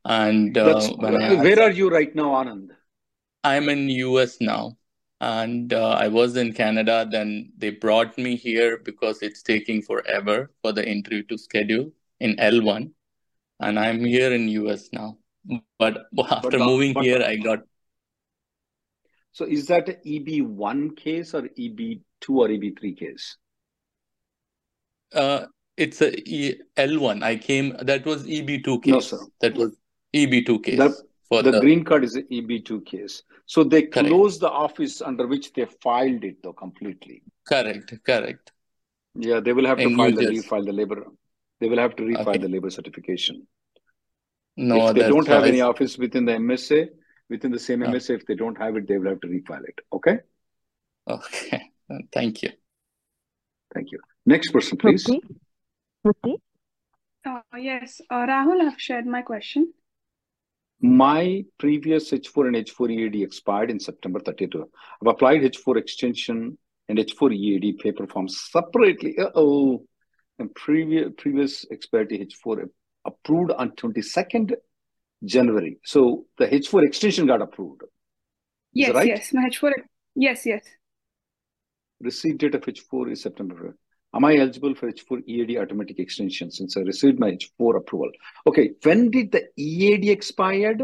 and 0.07 0.57
uh, 0.57 0.73
That's 0.73 0.89
when 0.97 1.21
I 1.21 1.35
where 1.43 1.61
are 1.61 1.71
you 1.71 1.89
right 1.89 2.13
now, 2.15 2.31
Anand? 2.35 2.71
I'm 3.43 3.69
in 3.69 3.89
US 3.89 4.37
now, 4.41 4.77
and 5.21 5.71
uh, 5.73 5.89
I 5.89 6.07
was 6.07 6.35
in 6.37 6.53
Canada. 6.53 7.07
Then 7.09 7.51
they 7.57 7.71
brought 7.71 8.17
me 8.17 8.35
here 8.35 8.77
because 8.77 9.21
it's 9.21 9.43
taking 9.43 9.81
forever 9.81 10.51
for 10.61 10.71
the 10.71 10.87
interview 10.87 11.23
to 11.23 11.37
schedule 11.37 11.91
in 12.19 12.35
L1, 12.39 12.91
and 13.59 13.79
I'm 13.79 14.03
here 14.03 14.33
in 14.33 14.47
US 14.49 14.89
now. 14.93 15.17
But 15.79 16.07
after 16.31 16.57
But 16.57 16.59
moving 16.59 16.93
but 16.93 17.03
here, 17.03 17.21
I 17.23 17.35
got 17.35 17.59
so 19.31 19.45
is 19.45 19.67
that 19.67 19.87
a 19.89 19.93
EB1 20.07 20.95
case 20.95 21.33
or 21.35 21.43
EB2 21.57 22.29
or 22.29 22.49
EB3 22.49 22.97
case? 22.97 23.37
Uh, 25.13 25.45
it's 25.77 26.01
a 26.01 26.11
E- 26.29 26.59
L1. 26.75 27.23
I 27.23 27.35
came, 27.37 27.75
that 27.81 28.05
was 28.05 28.25
EB2 28.27 28.79
No, 28.85 28.99
sir. 28.99 29.19
case. 29.19 29.29
That 29.41 29.55
was 29.55 29.77
EB2 30.25 30.47
The 30.47 30.59
case 30.59 31.03
for 31.29 31.43
the 31.43 31.51
the, 31.51 31.59
green 31.59 31.83
card 31.83 32.03
is 32.03 32.15
an 32.15 32.27
EB2 32.31 32.85
case. 32.85 33.23
So 33.45 33.63
they 33.63 33.83
correct, 33.83 34.07
closed 34.09 34.41
the 34.41 34.49
office 34.49 35.01
under 35.01 35.27
which 35.27 35.53
they 35.53 35.65
filed 35.83 36.23
it 36.23 36.41
though 36.43 36.53
completely. 36.53 37.23
correct, 37.47 37.93
correct. 38.05 38.51
Yeah, 39.15 39.39
they 39.39 39.53
will 39.53 39.65
have 39.65 39.77
to 39.79 39.95
file 39.95 40.11
the 40.11 40.25
refile 40.27 40.65
the 40.65 40.73
labor. 40.73 41.05
They 41.59 41.69
will 41.69 41.79
have 41.79 41.95
to 41.95 42.03
refile 42.03 42.27
Okay. 42.27 42.37
the 42.45 42.49
labor 42.49 42.69
certification. 42.69 43.47
No, 44.57 44.89
If 44.89 44.95
they 44.95 45.07
don't 45.07 45.27
have 45.27 45.43
why. 45.43 45.49
any 45.49 45.61
office 45.61 45.97
within 45.97 46.25
the 46.25 46.33
MSA, 46.33 46.89
within 47.29 47.51
the 47.51 47.59
same 47.59 47.83
Uh, 47.83 47.87
MSA, 47.87 48.15
if 48.15 48.25
they 48.27 48.35
don't 48.35 48.57
have 48.57 48.75
it, 48.75 48.87
they 48.87 48.97
will 48.97 49.09
have 49.09 49.21
to 49.21 49.27
refile 49.27 49.63
it. 49.67 49.79
Okay? 49.93 50.19
okay. 51.07 51.71
Thank 52.11 52.41
you. 52.43 52.49
Thank 53.73 53.91
you. 53.91 53.99
Next 54.25 54.51
person, 54.51 54.77
please. 54.77 55.05
Shruti, 55.05 55.35
Shruti, 56.05 56.35
Uh, 57.25 57.41
yes, 57.57 58.01
uh, 58.09 58.25
Rahul, 58.25 58.61
I've 58.65 58.79
shared 58.81 59.05
my 59.05 59.21
question. 59.21 59.73
My 60.79 61.43
previous 61.57 62.11
H4 62.11 62.47
and 62.47 62.55
H4 62.55 62.91
EAD 62.91 63.23
expired 63.23 63.71
in 63.71 63.79
September 63.79 64.19
32. 64.19 64.69
I've 65.01 65.07
applied 65.07 65.41
H4 65.41 65.77
extension 65.77 66.57
and 66.87 66.97
H4 66.97 67.33
EAD 67.33 67.79
paper 67.79 68.05
forms 68.05 68.39
separately. 68.51 69.17
Uh-oh. 69.17 69.83
And 70.39 70.53
previous 70.53 71.11
previous 71.17 71.65
expiry 71.71 72.19
H4 72.19 72.69
approved 73.05 73.51
on 73.51 73.71
22nd 73.71 74.53
January. 75.25 75.79
So 75.83 76.25
the 76.37 76.47
H4 76.47 76.85
extension 76.85 77.25
got 77.25 77.41
approved. 77.41 77.81
Yes, 78.71 78.93
right? 78.93 79.07
yes, 79.07 79.33
my 79.33 79.49
H4. 79.49 79.71
Yes, 80.15 80.45
yes. 80.45 80.63
Receipt 81.99 82.37
date 82.37 82.53
of 82.53 82.61
H4 82.61 83.13
is 83.13 83.23
September. 83.23 83.75
Am 84.13 84.25
I 84.25 84.37
eligible 84.37 84.73
for 84.73 84.91
H4 84.91 85.27
EAD 85.27 85.57
automatic 85.57 85.99
extension 85.99 86.49
since 86.49 86.77
I 86.77 86.81
received 86.81 87.19
my 87.19 87.31
H4 87.31 87.77
approval? 87.77 88.11
Okay, 88.47 88.71
when 88.83 89.11
did 89.11 89.31
the 89.31 89.47
EAD 89.57 90.09
expired? 90.09 90.81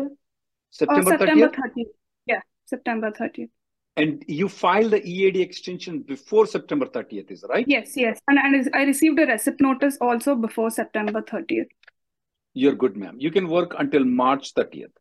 September 0.70 1.12
September 1.12 1.50
30th? 1.50 1.56
30th. 1.56 1.86
Yeah, 2.26 2.42
September 2.66 3.12
30th. 3.12 3.50
And 3.96 4.26
you 4.28 4.50
filed 4.50 4.92
the 4.92 5.06
EAD 5.06 5.38
extension 5.38 6.00
before 6.00 6.48
September 6.48 6.88
30th, 6.88 7.32
is 7.32 7.46
right? 7.48 7.66
Yes, 7.68 7.96
yes. 7.96 8.20
And, 8.28 8.40
and 8.40 8.70
I 8.74 8.84
received 8.84 9.20
a 9.20 9.26
receipt 9.26 9.62
notice 9.62 9.98
also 10.02 10.36
before 10.36 10.72
September 10.72 11.22
30th. 11.22 11.68
You're 12.56 12.76
good, 12.76 12.98
ma'am. 12.98 13.16
You 13.20 13.32
can 13.32 13.48
work 13.48 13.76
until 13.78 14.04
March 14.04 14.54
30th. 14.56 14.94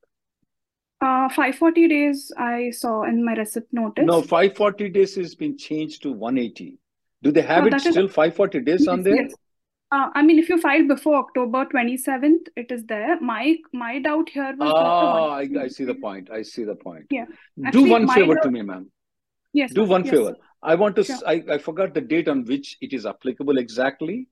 Uh, 1.00 1.28
540 1.30 1.88
days 1.88 2.32
I 2.36 2.70
saw 2.70 3.02
in 3.02 3.24
my 3.24 3.32
receipt 3.32 3.64
notice. 3.72 4.04
No, 4.06 4.22
540 4.22 4.90
days 4.90 5.16
has 5.16 5.34
been 5.34 5.58
changed 5.58 6.02
to 6.02 6.12
180. 6.12 6.78
Do 7.22 7.30
they 7.32 7.42
have 7.42 7.64
Oh, 7.64 7.66
it 7.68 7.70
that 7.70 7.86
is, 7.86 7.92
still 7.94 8.08
540 8.08 8.60
days 8.60 8.88
on 8.88 9.02
there? 9.02 9.22
yes. 9.22 9.34
Uh, 9.92 10.08
I 10.14 10.22
mean, 10.22 10.38
if 10.38 10.48
you 10.48 10.58
filed 10.58 10.88
before 10.88 11.16
October 11.16 11.66
27th, 11.66 12.46
it 12.56 12.72
is 12.72 12.84
there. 12.86 13.20
My 13.20 13.56
my 13.72 13.98
doubt 14.00 14.30
here 14.30 14.54
was 14.58 14.72
Ah, 14.74 15.28
I, 15.32 15.48
I 15.64 15.68
see 15.68 15.84
the 15.84 15.94
point. 15.94 16.30
I 16.30 16.42
see 16.42 16.64
the 16.64 16.74
point. 16.74 17.06
Yeah. 17.10 17.26
Do 17.72 17.82
one 17.84 18.08
favor 18.08 18.34
doubt. 18.34 18.42
to 18.44 18.50
me, 18.50 18.62
ma'am. 18.62 18.90
Yes, 19.52 19.72
Do 19.74 19.84
one 19.84 20.04
Yes, 20.04 20.14
favor. 20.14 20.30
sir. 20.30 20.36
I 20.62 20.74
want 20.76 20.96
to, 20.96 21.04
Sure. 21.04 21.16
I, 21.26 21.42
I 21.50 21.58
forgot 21.58 21.92
the 21.92 22.00
date 22.00 22.28
on 22.28 22.44
which 22.46 22.78
it 22.80 22.92
is 22.94 23.04
applicable 23.04 23.58
exactly. 23.58 24.28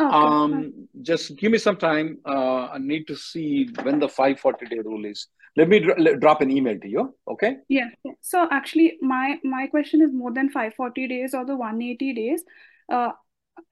Okay. 0.00 0.16
Um, 0.16 0.88
just 1.02 1.36
give 1.36 1.50
me 1.50 1.58
some 1.58 1.76
time. 1.76 2.18
Uh, 2.24 2.66
I 2.66 2.78
need 2.78 3.06
to 3.08 3.16
see 3.16 3.68
when 3.82 3.98
the 3.98 4.08
540 4.08 4.66
day 4.66 4.78
rule 4.78 5.04
is. 5.06 5.26
Let 5.56 5.68
me 5.68 5.80
dr- 5.80 6.20
drop 6.20 6.40
an 6.40 6.50
email 6.50 6.78
to 6.78 6.88
you. 6.88 7.14
Okay. 7.28 7.56
Yeah. 7.68 7.88
So 8.20 8.46
actually, 8.50 8.98
my 9.00 9.38
my 9.44 9.66
question 9.66 10.02
is 10.02 10.12
more 10.12 10.32
than 10.32 10.48
540 10.48 11.08
days 11.08 11.34
or 11.34 11.44
the 11.44 11.56
180 11.56 12.14
days. 12.14 12.44
Uh, 12.88 13.12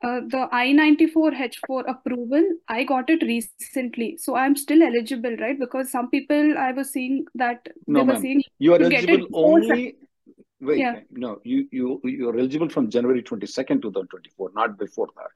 uh, 0.05 0.21
the 0.29 0.49
I-94 0.53 1.33
H4 1.35 1.89
approval, 1.89 2.45
I 2.69 2.85
got 2.85 3.09
it 3.09 3.23
recently, 3.23 4.17
so 4.19 4.37
I'm 4.37 4.55
still 4.55 4.83
eligible, 4.83 5.35
right? 5.37 5.59
Because 5.59 5.91
some 5.91 6.11
people 6.11 6.59
I 6.59 6.73
was 6.73 6.91
seeing 6.91 7.25
that 7.37 7.61
they 7.65 7.95
No, 7.95 8.01
were 8.01 8.13
ma'am. 8.13 8.23
saying 8.23 8.43
You 8.59 8.75
are 8.75 8.79
to 8.79 8.89
get 8.91 9.05
it 9.05 9.11
eligible 9.11 9.39
only. 9.47 9.97
Wait, 10.61 10.79
Yeah. 10.79 11.01
no, 11.11 11.41
you 11.45 11.69
you 11.71 12.01
you 12.05 12.29
are 12.29 12.37
eligible 12.39 12.69
from 12.69 12.91
January 12.91 13.23
22nd, 13.23 13.81
2024, 13.81 14.51
not 14.55 14.79
before 14.79 15.09
that. 15.17 15.31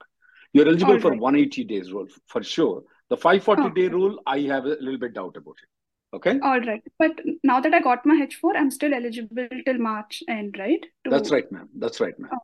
You're 0.53 0.67
eligible 0.69 0.95
All 0.95 1.01
for 1.01 1.11
right. 1.13 1.21
180 1.21 1.65
days 1.65 1.93
rule 1.93 2.09
for 2.27 2.43
sure. 2.43 2.85
The 3.09 3.17
540 3.17 3.81
day 3.81 3.89
rule, 3.89 4.21
I 4.27 4.41
have 4.41 4.65
a 4.67 4.77
little 4.81 4.99
bit 4.99 5.15
doubt 5.15 5.37
about 5.37 5.57
it. 5.63 5.69
Okay. 6.15 6.39
All 6.43 6.61
right. 6.61 6.83
But 6.99 7.21
now 7.43 7.61
that 7.61 7.73
I 7.73 7.81
got 7.81 8.05
my 8.05 8.15
H4, 8.15 8.57
I'm 8.57 8.71
still 8.71 8.93
eligible 8.93 9.49
till 9.65 9.79
March 9.79 10.23
end, 10.29 10.57
right? 10.59 10.85
That's 11.05 11.31
right, 11.31 11.51
ma'am. 11.51 11.69
That's 11.79 12.01
right, 12.01 12.19
ma'am. 12.19 12.31
oh. 12.35 12.39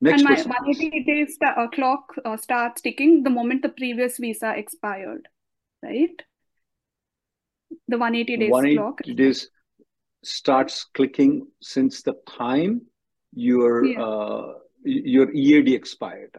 Next 0.00 0.22
And 0.22 0.30
my 0.30 0.34
180 0.34 1.04
days 1.04 1.38
uh, 1.46 1.68
clock 1.68 2.12
uh, 2.24 2.36
starts 2.36 2.82
ticking 2.82 3.22
the 3.22 3.30
moment 3.30 3.62
the 3.62 3.68
previous 3.68 4.18
visa 4.18 4.52
expired, 4.56 5.28
right? 5.80 6.10
The 7.86 7.98
180 7.98 8.36
days 8.36 8.50
clock. 8.50 8.98
180 9.06 9.14
days 9.14 9.48
starts 10.24 10.86
clicking 10.94 11.46
since 11.60 12.02
the 12.02 12.14
time 12.28 12.82
your 13.32 13.84
Yeah. 13.84 14.02
uh, 14.02 14.54
your 14.84 15.32
EAD 15.32 15.68
expired, 15.68 16.36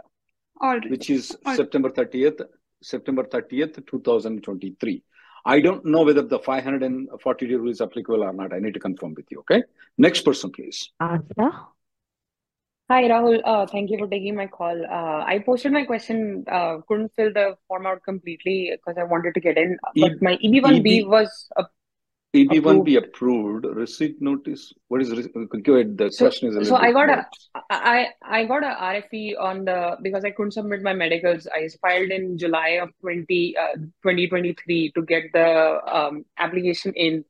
right. 0.61 0.89
which 0.89 1.09
is 1.09 1.33
September 1.55 1.89
30th, 1.89 2.41
September 2.81 3.23
30th, 3.23 3.85
2023. 3.87 5.01
I 5.45 5.59
don't 5.59 5.83
know 5.85 6.03
whether 6.03 6.21
the 6.21 6.39
540 6.39 7.47
day 7.47 7.55
rule 7.55 7.69
is 7.69 7.81
applicable 7.81 8.23
or 8.23 8.33
not. 8.33 8.53
I 8.53 8.59
need 8.59 8.73
to 8.75 8.79
confirm 8.79 9.13
with 9.13 9.25
you. 9.29 9.39
Okay. 9.39 9.63
Next 9.97 10.21
person, 10.21 10.51
please. 10.51 10.91
Asha, 11.01 11.65
Hi, 12.89 13.03
Rahul. 13.03 13.41
Uh, 13.43 13.65
thank 13.65 13.89
you 13.89 13.97
for 13.97 14.07
taking 14.07 14.35
my 14.35 14.47
call. 14.47 14.85
Uh, 14.85 15.23
I 15.25 15.41
posted 15.45 15.71
my 15.71 15.83
question, 15.85 16.43
uh, 16.51 16.77
couldn't 16.87 17.11
fill 17.15 17.31
the 17.33 17.57
form 17.67 17.85
out 17.85 18.03
completely 18.03 18.71
because 18.71 18.97
I 18.99 19.03
wanted 19.03 19.33
to 19.35 19.39
get 19.39 19.57
in, 19.57 19.77
E- 19.95 20.01
but 20.01 20.21
my 20.21 20.37
EB1B 20.37 20.99
EB, 20.99 21.07
was 21.07 21.49
uh, 22.33 22.37
EB1B 22.37 22.97
approved. 22.97 23.65
approved. 23.65 23.65
Receipt 23.65 24.21
notice. 24.21 24.73
What 24.87 25.01
is 25.01 25.11
re- 25.11 25.61
go 25.61 25.75
ahead. 25.75 25.97
The 25.97 26.11
So, 26.11 26.25
question 26.25 26.57
is 26.57 26.67
so 26.67 26.75
I 26.75 26.91
got 26.91 27.09
a. 27.09 27.25
I, 27.69 28.07
I 28.23 28.45
got 28.45 28.63
a 28.63 28.75
RFE 28.75 29.39
on 29.39 29.65
the, 29.65 29.97
because 30.01 30.25
I 30.25 30.31
couldn't 30.31 30.51
submit 30.51 30.81
my 30.81 30.93
medicals. 30.93 31.47
I 31.53 31.69
filed 31.81 32.09
in 32.09 32.37
July 32.37 32.79
of 32.81 32.89
20, 33.01 33.57
uh, 33.57 33.75
2023 34.01 34.91
to 34.95 35.01
get 35.03 35.25
the 35.33 35.79
um, 35.87 36.25
application 36.37 36.93
in. 36.95 37.23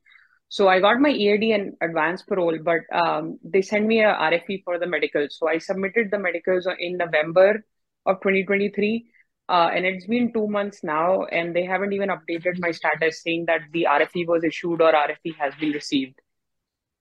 So 0.48 0.68
I 0.68 0.80
got 0.80 1.00
my 1.00 1.10
EAD 1.10 1.42
and 1.52 1.74
advanced 1.80 2.26
parole, 2.26 2.58
but 2.62 2.80
um, 2.92 3.38
they 3.42 3.60
sent 3.60 3.86
me 3.86 4.00
a 4.00 4.14
RFE 4.14 4.62
for 4.64 4.78
the 4.78 4.86
medicals. 4.86 5.36
So 5.38 5.48
I 5.48 5.58
submitted 5.58 6.10
the 6.10 6.18
medicals 6.18 6.66
in 6.78 6.96
November 6.96 7.64
of 8.06 8.20
2023. 8.20 9.06
Uh, 9.48 9.68
and 9.74 9.84
it's 9.84 10.06
been 10.06 10.32
two 10.32 10.48
months 10.48 10.82
now, 10.82 11.24
and 11.24 11.54
they 11.54 11.64
haven't 11.64 11.92
even 11.92 12.08
updated 12.08 12.58
my 12.58 12.70
status 12.70 13.22
saying 13.22 13.44
that 13.46 13.60
the 13.72 13.86
RFE 13.90 14.26
was 14.26 14.42
issued 14.42 14.80
or 14.80 14.92
RFE 14.92 15.34
has 15.38 15.54
been 15.56 15.72
received. 15.72 16.18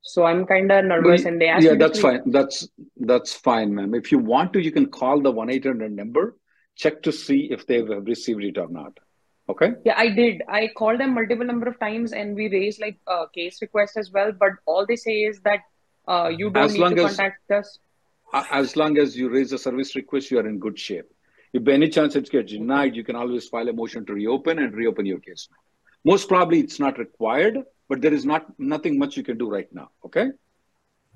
So 0.02 0.26
I'm 0.26 0.46
kind 0.46 0.70
of 0.70 0.84
nervous, 0.84 1.24
and 1.24 1.40
they 1.40 1.48
asked 1.48 1.64
yeah, 1.64 1.76
that's 1.76 2.02
fine. 2.02 2.22
That's 2.26 2.68
that's 2.98 3.34
fine, 3.34 3.74
ma'am. 3.74 3.94
If 3.94 4.12
you 4.12 4.18
want 4.20 4.52
to, 4.54 4.60
you 4.62 4.72
can 4.72 4.88
call 4.88 5.22
the 5.22 5.32
one 5.32 5.50
eight 5.50 5.64
hundred 5.66 5.96
number, 5.96 6.36
check 6.76 7.02
to 7.04 7.14
see 7.14 7.48
if 7.50 7.66
they've 7.66 7.88
received 7.88 8.44
it 8.44 8.58
or 8.58 8.68
not. 8.68 9.00
Okay. 9.48 9.72
Yeah, 9.86 9.94
I 9.98 10.10
did. 10.10 10.42
I 10.50 10.70
called 10.76 11.00
them 11.00 11.14
multiple 11.14 11.46
number 11.46 11.68
of 11.70 11.80
times, 11.80 12.12
and 12.12 12.36
we 12.36 12.50
raised 12.50 12.82
like 12.82 13.00
a 13.08 13.26
case 13.34 13.62
request 13.62 13.96
as 13.96 14.12
well. 14.12 14.34
But 14.38 14.52
all 14.66 14.86
they 14.86 14.98
say 14.98 15.20
is 15.22 15.40
that 15.46 15.60
uh, 16.06 16.28
you 16.28 16.50
don't 16.50 16.66
As 16.66 16.74
need 16.74 16.80
long 16.82 16.96
to 16.98 17.06
as- 17.06 17.16
contact 17.16 17.52
us. 17.52 17.80
As 18.52 18.76
long 18.76 18.98
as 18.98 19.16
you 19.16 19.30
raise 19.30 19.54
a 19.54 19.58
service 19.58 19.96
request, 19.96 20.32
you 20.32 20.40
are 20.40 20.48
in 20.48 20.60
good 20.60 20.78
shape. 20.78 21.06
If 21.54 21.64
by 21.64 21.74
any 21.74 21.88
chance 21.90 22.16
it 22.16 22.30
gets 22.30 22.52
denied, 22.52 22.96
you 22.96 23.04
can 23.04 23.16
always 23.16 23.48
file 23.48 23.70
a 23.70 23.74
motion 23.74 24.06
to 24.08 24.14
reopen 24.14 24.60
and 24.60 24.74
reopen 24.74 25.06
your 25.06 25.20
case. 25.20 25.48
Most 26.04 26.28
probably 26.28 26.60
it's 26.60 26.80
not 26.80 26.98
required, 26.98 27.60
but 27.88 28.02
there 28.02 28.14
is 28.14 28.26
not 28.26 28.48
nothing 28.60 28.98
much 28.98 29.16
you 29.16 29.24
can 29.24 29.38
do 29.38 29.50
right 29.50 29.72
now. 29.72 29.92
Okay. 30.04 30.30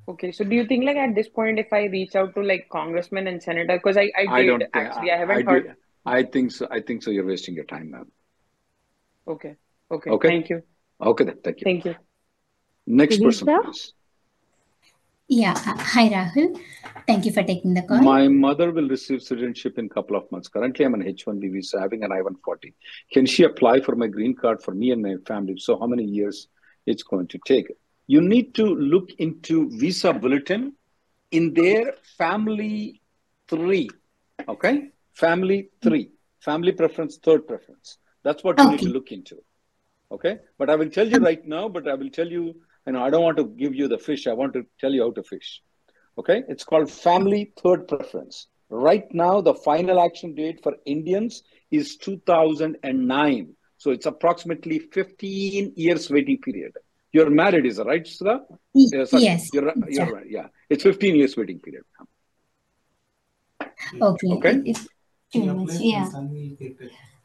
Okay, 0.08 0.32
so 0.32 0.46
do 0.46 0.56
you 0.56 0.65
think 0.65 0.86
like 0.86 0.96
at 0.96 1.15
this 1.15 1.27
point, 1.27 1.60
if 1.60 1.74
I 1.74 1.86
reach 1.86 2.15
out 2.15 2.34
to 2.36 2.41
like 2.41 2.70
congressman 2.72 3.27
and 3.27 3.44
senator, 3.44 3.75
because 3.77 3.98
I, 3.98 4.10
I 4.17 4.25
I 4.29 4.41
did 4.44 4.48
don't 4.48 4.60
think 4.60 4.75
actually, 4.75 5.12
I 5.12 5.17
haven't 5.17 5.39
do- 5.46 5.51
heard. 5.51 5.75
I 6.06 6.24
think 6.24 6.51
so. 6.51 6.67
I 6.72 6.79
think 6.79 7.03
so. 7.03 7.12
You're 7.12 7.25
wasting 7.25 7.56
your 7.56 7.65
time, 7.65 7.91
ma'am. 7.91 8.10
Okay, 9.27 9.56
okay, 9.91 10.10
Okay. 10.12 10.27
thank 10.29 10.50
you, 10.50 10.62
Okay 11.01 11.24
then. 11.25 11.38
Thank 11.44 11.60
you. 11.60 11.63
thank 11.65 11.86
you. 11.86 11.96
Next 12.86 13.22
person, 13.22 13.48
please. 13.63 13.91
Yeah. 15.28 15.52
uh, 15.52 15.78
Hi, 15.78 16.10
Rahul. 16.10 16.60
Thank 17.06 17.26
you 17.26 17.32
for 17.32 17.44
taking 17.44 17.74
the 17.74 17.82
call. 17.82 18.02
My 18.02 18.28
mother 18.28 18.72
will 18.72 18.88
receive 18.88 19.22
citizenship 19.22 19.78
in 19.78 19.86
a 19.86 19.90
couple 19.90 20.16
of 20.16 20.32
months. 20.32 20.48
Currently, 20.48 20.86
I'm 20.86 20.94
on 20.94 21.06
H-1B 21.06 21.52
visa, 21.52 21.80
having 21.80 22.04
an 22.04 22.12
I-140. 22.14 22.74
Can 23.12 23.26
she 23.26 23.44
apply 23.44 23.82
for 23.82 23.96
my 23.96 24.08
green 24.08 24.36
card 24.36 24.62
for 24.62 24.74
me 24.74 24.92
and 24.92 25.02
my 25.02 25.16
family? 25.26 25.58
So, 25.58 25.78
how 25.78 25.88
many 25.88 26.04
years 26.04 26.48
it's 26.86 27.04
going 27.04 27.28
to 27.28 27.40
take? 27.46 27.68
You 28.08 28.22
need 28.22 28.56
to 28.56 28.66
look 28.66 29.12
into 29.20 29.70
visa 29.78 30.14
bulletin 30.14 30.74
in 31.32 31.54
their 31.54 31.96
family 32.18 33.02
three. 33.50 33.90
Okay, 34.48 34.92
family 35.14 35.70
three, 35.82 36.12
family 36.40 36.72
preference, 36.72 37.18
third 37.18 37.48
preference. 37.48 37.98
That's 38.24 38.46
what 38.46 38.60
you 38.60 38.72
need 38.72 38.80
to 38.80 38.90
look 38.90 39.12
into. 39.12 39.44
Okay, 40.10 40.40
but 40.58 40.70
I 40.70 40.76
will 40.76 40.90
tell 40.90 41.08
you 41.08 41.18
right 41.18 41.46
now. 41.46 41.68
But 41.68 41.88
I 41.90 41.96
will 41.96 42.10
tell 42.10 42.28
you, 42.28 42.56
you 42.88 42.94
know, 42.94 43.03
I 43.03 43.10
don't 43.10 43.22
want 43.24 43.38
to 43.38 43.46
give 43.46 43.75
you 43.75 43.88
the 43.88 43.98
fish. 43.98 44.25
I 44.27 44.34
want 44.34 44.53
to 44.53 44.65
tell 44.79 44.91
you 44.94 45.03
how 45.03 45.12
to 45.12 45.24
fish. 45.24 45.62
Okay, 46.17 46.44
it's 46.48 46.63
called 46.63 46.89
family 46.89 47.51
third 47.62 47.88
preference. 47.88 48.48
Right 48.70 49.06
now, 49.13 49.41
the 49.41 49.53
final 49.53 50.00
action 50.01 50.34
date 50.34 50.62
for 50.63 50.75
Indians 50.86 51.44
is 51.70 51.98
2009. 51.98 53.53
So 53.77 53.91
it's 53.91 54.08
approximately 54.08 54.79
15 54.79 55.74
years 55.75 56.10
waiting 56.10 56.39
period. 56.39 56.74
You're 57.12 57.29
married, 57.29 57.65
is 57.65 57.79
right, 57.79 58.06
Sudha? 58.06 58.41
Uh, 58.50 58.56
y- 58.74 58.88
Yes. 59.22 59.50
You're, 59.53 59.74
you're 59.89 60.12
right. 60.12 60.29
Yeah, 60.29 60.48
it's 60.70 60.84
15 60.84 61.15
years 61.15 61.38
waiting 61.38 61.60
period. 61.60 61.84
Okay. 64.01 64.27
Okay. 64.32 64.62
It's 64.65 64.88
too 65.44 65.56
much. 65.56 65.79
Yeah. 65.79 66.12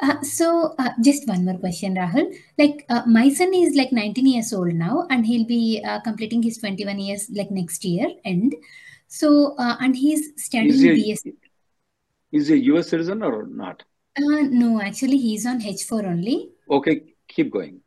Uh, 0.00 0.20
so 0.22 0.74
uh, 0.78 0.90
just 1.00 1.28
one 1.28 1.44
more 1.44 1.58
question, 1.58 1.94
Rahul. 1.94 2.34
Like 2.58 2.84
uh, 2.88 3.02
my 3.06 3.28
son 3.32 3.54
is 3.54 3.76
like 3.76 3.92
19 3.92 4.26
years 4.26 4.52
old 4.52 4.74
now, 4.74 5.06
and 5.10 5.24
he'll 5.24 5.46
be 5.46 5.80
uh, 5.84 6.00
completing 6.00 6.42
his 6.42 6.58
21 6.58 6.98
years 6.98 7.30
like 7.32 7.50
next 7.50 7.84
year 7.84 8.08
end. 8.24 8.54
So 9.06 9.54
uh, 9.58 9.76
and 9.80 9.94
he's 9.96 10.32
Is 10.52 10.80
he, 10.80 10.90
BS. 10.90 11.22
is 12.32 12.48
he 12.48 12.54
a 12.54 12.58
US 12.70 12.88
citizen 12.88 13.22
or 13.22 13.46
not? 13.46 13.84
Uh, 14.16 14.42
no, 14.50 14.80
actually 14.80 15.18
he's 15.18 15.46
on 15.46 15.60
H4 15.62 16.04
only. 16.04 16.50
Okay, 16.68 17.14
keep 17.28 17.50
going. 17.50 17.80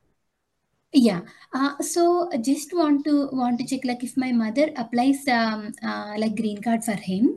Yeah. 0.93 1.21
Uh, 1.53 1.77
so 1.81 2.29
just 2.41 2.73
want 2.73 3.03
to 3.05 3.27
want 3.33 3.59
to 3.59 3.65
check 3.67 3.83
like 3.83 4.03
if 4.03 4.15
my 4.15 4.31
mother 4.31 4.69
applies 4.77 5.27
um 5.27 5.73
uh, 5.83 6.15
like 6.17 6.35
green 6.35 6.61
card 6.61 6.83
for 6.85 6.93
him, 6.95 7.35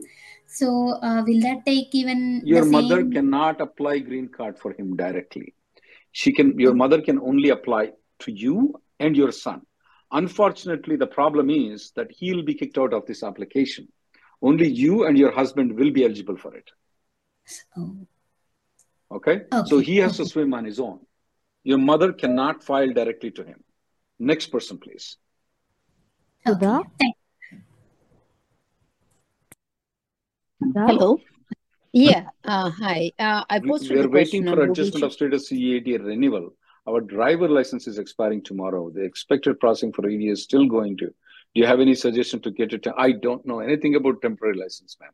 so 0.51 0.67
uh, 1.07 1.23
will 1.25 1.39
that 1.41 1.65
take 1.65 1.93
even 1.93 2.41
Your 2.43 2.65
the 2.65 2.71
mother 2.71 2.97
same? 2.97 3.11
cannot 3.11 3.61
apply 3.61 3.99
green 3.99 4.27
card 4.27 4.57
for 4.57 4.73
him 4.73 4.95
directly. 4.95 5.53
She 6.11 6.31
can. 6.33 6.59
Your 6.59 6.73
mother 6.73 7.01
can 7.01 7.19
only 7.19 7.49
apply 7.49 7.91
to 8.19 8.31
you 8.31 8.73
and 8.99 9.15
your 9.15 9.31
son. 9.31 9.61
Unfortunately, 10.11 10.95
the 10.95 11.07
problem 11.07 11.49
is 11.51 11.91
that 11.95 12.11
he'll 12.11 12.41
be 12.43 12.55
kicked 12.55 12.77
out 12.79 12.93
of 12.93 13.05
this 13.05 13.21
application. 13.23 13.87
Only 14.41 14.67
you 14.67 15.05
and 15.05 15.17
your 15.17 15.31
husband 15.31 15.73
will 15.77 15.91
be 15.91 16.03
eligible 16.03 16.37
for 16.37 16.55
it. 16.55 16.69
Oh, 17.77 17.95
Okay. 19.11 19.41
okay? 19.51 19.69
So 19.69 19.79
he 19.79 19.97
has 19.97 20.17
to 20.17 20.25
swim 20.25 20.53
on 20.53 20.65
his 20.65 20.79
own. 20.79 20.99
Your 21.63 21.77
mother 21.77 22.11
cannot 22.13 22.63
file 22.63 22.91
directly 22.91 23.31
to 23.31 23.43
him. 23.43 23.63
Next 24.17 24.47
person, 24.47 24.77
please. 24.79 25.17
Okay. 26.47 26.59
Sudha? 26.65 26.81
Thank 26.99 27.15
Sudha? 30.59 30.85
Hello. 30.87 31.17
Yeah. 31.93 32.29
Uh, 32.43 32.69
hi. 32.69 33.11
Uh, 33.17 33.43
I 33.49 33.59
posted 33.59 33.91
We 33.97 34.03
are 34.03 34.09
waiting 34.09 34.45
for 34.45 34.61
adjustment 34.61 35.03
of 35.03 35.13
status 35.13 35.49
CAD 35.49 36.01
renewal. 36.01 36.53
Our 36.87 37.01
driver 37.01 37.47
license 37.47 37.87
is 37.87 37.97
expiring 37.99 38.43
tomorrow. 38.43 38.89
The 38.89 39.03
expected 39.03 39.59
processing 39.59 39.93
for 39.93 40.07
ED 40.07 40.21
is 40.21 40.43
still 40.43 40.67
going 40.67 40.97
to. 40.97 41.05
Do 41.07 41.61
you 41.61 41.65
have 41.65 41.79
any 41.79 41.95
suggestion 41.95 42.41
to 42.41 42.51
get 42.51 42.73
it? 42.73 42.87
I 42.97 43.11
don't 43.11 43.45
know 43.45 43.59
anything 43.59 43.95
about 43.95 44.21
temporary 44.21 44.57
license, 44.57 44.97
ma'am. 44.99 45.11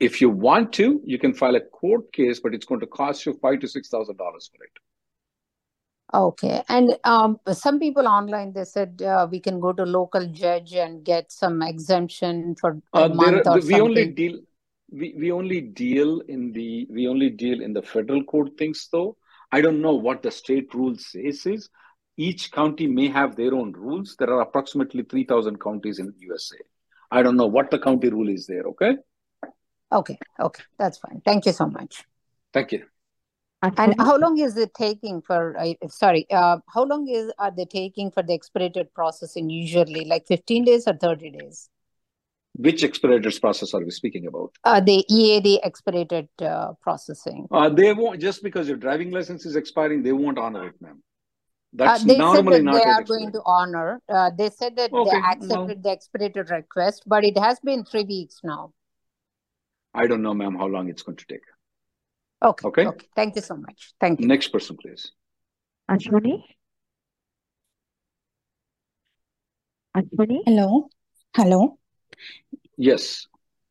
If 0.00 0.20
you 0.20 0.30
want 0.30 0.72
to, 0.74 1.00
you 1.04 1.18
can 1.18 1.34
file 1.34 1.56
a 1.56 1.60
court 1.60 2.12
case, 2.12 2.40
but 2.40 2.54
it's 2.54 2.66
going 2.66 2.80
to 2.80 2.86
cost 2.86 3.26
you 3.26 3.38
five 3.40 3.60
to 3.60 3.68
six 3.68 3.88
thousand 3.88 4.16
dollars 4.16 4.50
for 4.54 4.64
it. 4.64 4.70
Okay. 6.12 6.62
And 6.68 6.96
um, 7.04 7.38
some 7.52 7.78
people 7.78 8.08
online 8.08 8.52
they 8.52 8.64
said 8.64 9.00
uh, 9.02 9.28
we 9.30 9.38
can 9.40 9.60
go 9.60 9.72
to 9.72 9.84
local 9.84 10.26
judge 10.26 10.72
and 10.72 11.04
get 11.04 11.30
some 11.30 11.62
exemption 11.62 12.56
for 12.56 12.80
a 12.94 13.04
Uh, 13.04 13.08
month 13.08 13.46
are, 13.46 13.58
or 13.58 13.60
we 13.60 13.80
only 13.80 14.06
deal 14.06 14.40
we, 14.92 15.14
we 15.16 15.32
only 15.32 15.60
deal 15.60 16.20
in 16.20 16.52
the 16.52 16.86
we 16.90 17.06
only 17.08 17.30
deal 17.30 17.60
in 17.60 17.72
the 17.72 17.82
federal 17.82 18.22
court 18.24 18.56
things 18.58 18.88
though. 18.92 19.16
I 19.52 19.60
don't 19.60 19.80
know 19.80 19.94
what 19.94 20.22
the 20.22 20.30
state 20.30 20.72
rule 20.74 20.96
says 20.96 21.46
is. 21.46 21.68
Each 22.16 22.52
county 22.52 22.86
may 22.86 23.08
have 23.08 23.34
their 23.34 23.54
own 23.54 23.72
rules. 23.72 24.14
There 24.18 24.30
are 24.30 24.42
approximately 24.42 25.02
3,000 25.04 25.60
counties 25.60 25.98
in 25.98 26.12
USA. 26.18 26.58
I 27.10 27.22
don't 27.22 27.36
know 27.36 27.46
what 27.46 27.70
the 27.70 27.78
county 27.78 28.10
rule 28.10 28.28
is 28.28 28.46
there, 28.46 28.62
okay? 28.64 28.96
Okay. 29.90 30.18
Okay. 30.38 30.62
That's 30.78 30.98
fine. 30.98 31.22
Thank 31.24 31.46
you 31.46 31.52
so 31.52 31.66
much. 31.66 32.04
Thank 32.52 32.72
you. 32.72 32.84
And 33.62 33.94
how 33.98 34.16
long 34.16 34.38
is 34.38 34.56
it 34.56 34.72
taking 34.72 35.20
for, 35.20 35.58
uh, 35.58 35.74
sorry, 35.88 36.26
uh, 36.30 36.58
how 36.72 36.84
long 36.84 37.08
is 37.08 37.30
are 37.38 37.50
they 37.50 37.66
taking 37.66 38.10
for 38.10 38.22
the 38.22 38.32
expedited 38.32 38.92
processing 38.94 39.50
usually? 39.50 40.04
Like 40.04 40.26
15 40.26 40.64
days 40.64 40.88
or 40.88 40.94
30 40.94 41.30
days? 41.30 41.68
Which 42.54 42.82
expedited 42.82 43.40
process 43.40 43.74
are 43.74 43.84
we 43.84 43.90
speaking 43.90 44.26
about? 44.26 44.52
Uh, 44.64 44.80
the 44.80 45.04
EAD 45.08 45.60
expedited 45.62 46.28
uh, 46.42 46.72
processing. 46.82 47.46
Uh, 47.50 47.68
they 47.68 47.92
won't, 47.94 48.20
just 48.20 48.42
because 48.42 48.68
your 48.68 48.76
driving 48.76 49.10
license 49.10 49.46
is 49.46 49.56
expiring, 49.56 50.02
they 50.02 50.12
won't 50.12 50.38
honor 50.38 50.66
it, 50.66 50.74
ma'am. 50.80 51.02
Uh, 51.72 51.84
That's 51.84 52.04
they 52.04 52.16
said 52.16 52.46
that 52.46 52.62
not 52.64 52.74
they 52.74 52.90
are 52.90 53.04
going 53.04 53.30
to 53.32 53.40
honor. 53.46 54.02
Uh, 54.08 54.30
they 54.36 54.50
said 54.50 54.76
that 54.76 54.90
they 54.90 54.98
Okay, 54.98 55.18
no, 55.18 55.24
accepted 55.30 55.82
the 55.84 55.90
expedited 55.90 56.50
request, 56.50 57.04
but 57.06 57.24
it 57.24 57.38
has 57.38 57.60
been 57.60 57.84
three 57.84 58.02
weeks 58.02 58.40
now. 58.42 58.72
I 59.94 60.08
don't 60.08 60.22
know, 60.22 60.34
ma'am, 60.34 60.56
how 60.56 60.66
long 60.66 60.88
it's 60.88 61.02
going 61.02 61.16
to 61.16 61.26
take. 61.26 61.42
Okay. 62.42 62.66
Okay? 62.66 62.86
Okay. 62.86 63.06
Thank 63.14 63.36
you 63.36 63.42
so 63.42 63.56
much. 63.56 63.92
Thank 64.00 64.20
you. 64.20 64.26
Next 64.26 64.48
person, 64.48 64.76
please. 64.76 65.12
Ashwini? 65.88 66.42
Ashwini? 69.96 70.40
Hello. 70.46 70.88
Hello. 71.36 71.79
Yes. 72.76 73.26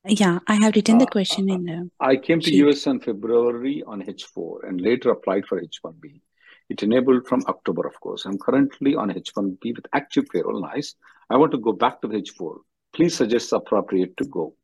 Yeah, 0.06 0.40
I 0.48 0.56
have 0.64 0.76
written 0.76 0.98
the 0.98 1.06
Uh, 1.06 1.10
question 1.10 1.50
in 1.50 1.64
the 1.66 1.90
I 2.00 2.16
came 2.16 2.40
to 2.40 2.50
sheet. 2.50 2.66
US 2.68 2.88
in 2.88 3.00
February 3.00 3.84
on 3.86 4.02
H4 4.02 4.68
and 4.68 4.80
later 4.82 5.12
applied 5.12 5.46
for 5.46 5.60
H1B. 5.62 6.22
It 6.70 6.84
enabled 6.84 7.28
from 7.28 7.44
October, 7.48 7.88
of 7.88 8.00
course. 8.00 8.26
I'm 8.26 8.38
currently 8.38 8.96
on 8.96 9.10
H1B 9.12 9.76
with 9.76 9.86
active 9.94 10.26
payroll. 10.32 10.62
Nice. 10.62 10.96
I 11.30 11.38
want 11.38 11.52
to 11.52 11.58
go 11.58 11.74
back 11.74 12.02
to 12.02 12.08
the 12.08 12.18
H4. 12.22 12.58
Please 12.94 13.16
suggest 13.16 13.52
appropriate 13.54 14.16
to 14.18 14.26
go. 14.26 14.56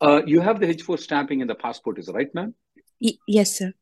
Uh, 0.00 0.22
you 0.26 0.40
have 0.40 0.58
the 0.60 0.66
H4 0.66 0.98
stamping 0.98 1.40
in 1.40 1.46
the 1.46 1.54
passport, 1.54 1.98
is 1.98 2.08
right, 2.08 2.32
ma'am? 2.34 2.54
Y- 3.00 3.18
yes, 3.28 3.56
sir. 3.58 3.72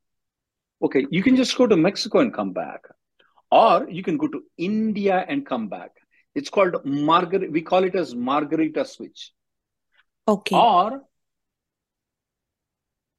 Okay, 0.83 1.07
you 1.11 1.23
can 1.23 1.37
just 1.37 1.57
go 1.57 1.67
to 1.67 1.77
Mexico 1.77 2.21
and 2.21 2.33
come 2.33 2.53
back, 2.53 2.83
or 3.51 3.87
you 3.91 4.03
can 4.03 4.17
go 4.17 4.29
to 4.29 4.43
India 4.57 5.25
and 5.29 5.45
come 5.45 5.69
back. 5.69 5.91
It's 6.35 6.49
called 6.49 6.77
Margaret. 6.85 7.51
We 7.51 7.63
call 7.63 7.85
it 7.85 7.95
as 7.95 8.15
Margarita 8.15 8.85
switch. 8.85 9.33
Okay. 10.31 10.57
Or, 10.57 11.03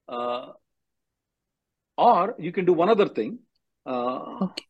uh, 0.08 0.52
or 1.98 2.36
you 2.40 2.52
can 2.52 2.66
do 2.66 2.74
one 2.74 2.90
other 2.90 3.08
thing. 3.10 3.40
Uh, 3.86 4.46
Okay. 4.46 4.66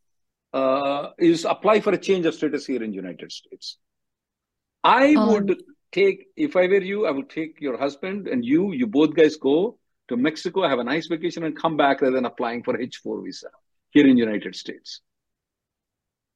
uh, 0.53 1.11
is 1.17 1.45
apply 1.45 1.79
for 1.81 1.93
a 1.93 1.97
change 1.97 2.25
of 2.25 2.33
status 2.33 2.65
here 2.65 2.83
in 2.83 2.93
United 2.93 3.31
States. 3.31 3.77
I 4.83 5.13
Um, 5.15 5.27
would 5.29 5.51
take, 5.91 6.27
if 6.35 6.55
I 6.55 6.67
were 6.67 6.81
you, 6.91 7.05
I 7.05 7.11
would 7.11 7.29
take 7.29 7.61
your 7.61 7.77
husband 7.77 8.27
and 8.27 8.43
you, 8.43 8.71
you 8.73 8.87
both 8.87 9.13
guys 9.13 9.35
go 9.37 9.77
to 10.09 10.17
Mexico, 10.17 10.67
have 10.67 10.79
a 10.79 10.83
nice 10.83 11.07
vacation, 11.07 11.43
and 11.43 11.55
come 11.55 11.77
back 11.77 12.01
rather 12.01 12.15
than 12.15 12.25
applying 12.25 12.63
for 12.63 12.77
H4 12.77 13.23
visa 13.23 13.49
here 13.91 14.07
in 14.07 14.17
United 14.17 14.55
States. 14.55 15.01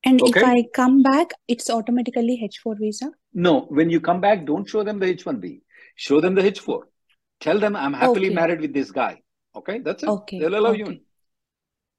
And 0.03 0.21
if 0.23 0.37
I 0.37 0.65
come 0.73 1.01
back, 1.01 1.31
it's 1.47 1.69
automatically 1.69 2.39
H4 2.47 2.77
visa? 2.79 3.11
No, 3.33 3.61
when 3.79 3.89
you 3.89 3.99
come 3.99 4.21
back, 4.21 4.45
don't 4.45 4.69
show 4.69 4.83
them 4.83 4.99
the 4.99 5.07
H1B. 5.07 5.61
Show 5.95 6.21
them 6.21 6.36
the 6.36 6.41
H4. 6.41 6.81
Tell 7.39 7.60
them 7.60 7.75
I'm 7.75 7.93
happily 7.93 8.27
Okay. 8.27 8.36
married 8.36 8.62
with 8.62 8.73
this 8.73 8.91
guy. 8.91 9.21
Okay, 9.55 9.79
that's 9.79 10.03
it. 10.03 10.10
Okay, 10.10 10.39
They'll 10.39 10.58
allow 10.60 10.71
you 10.71 10.86
okay. 10.86 10.93
in. 10.95 11.01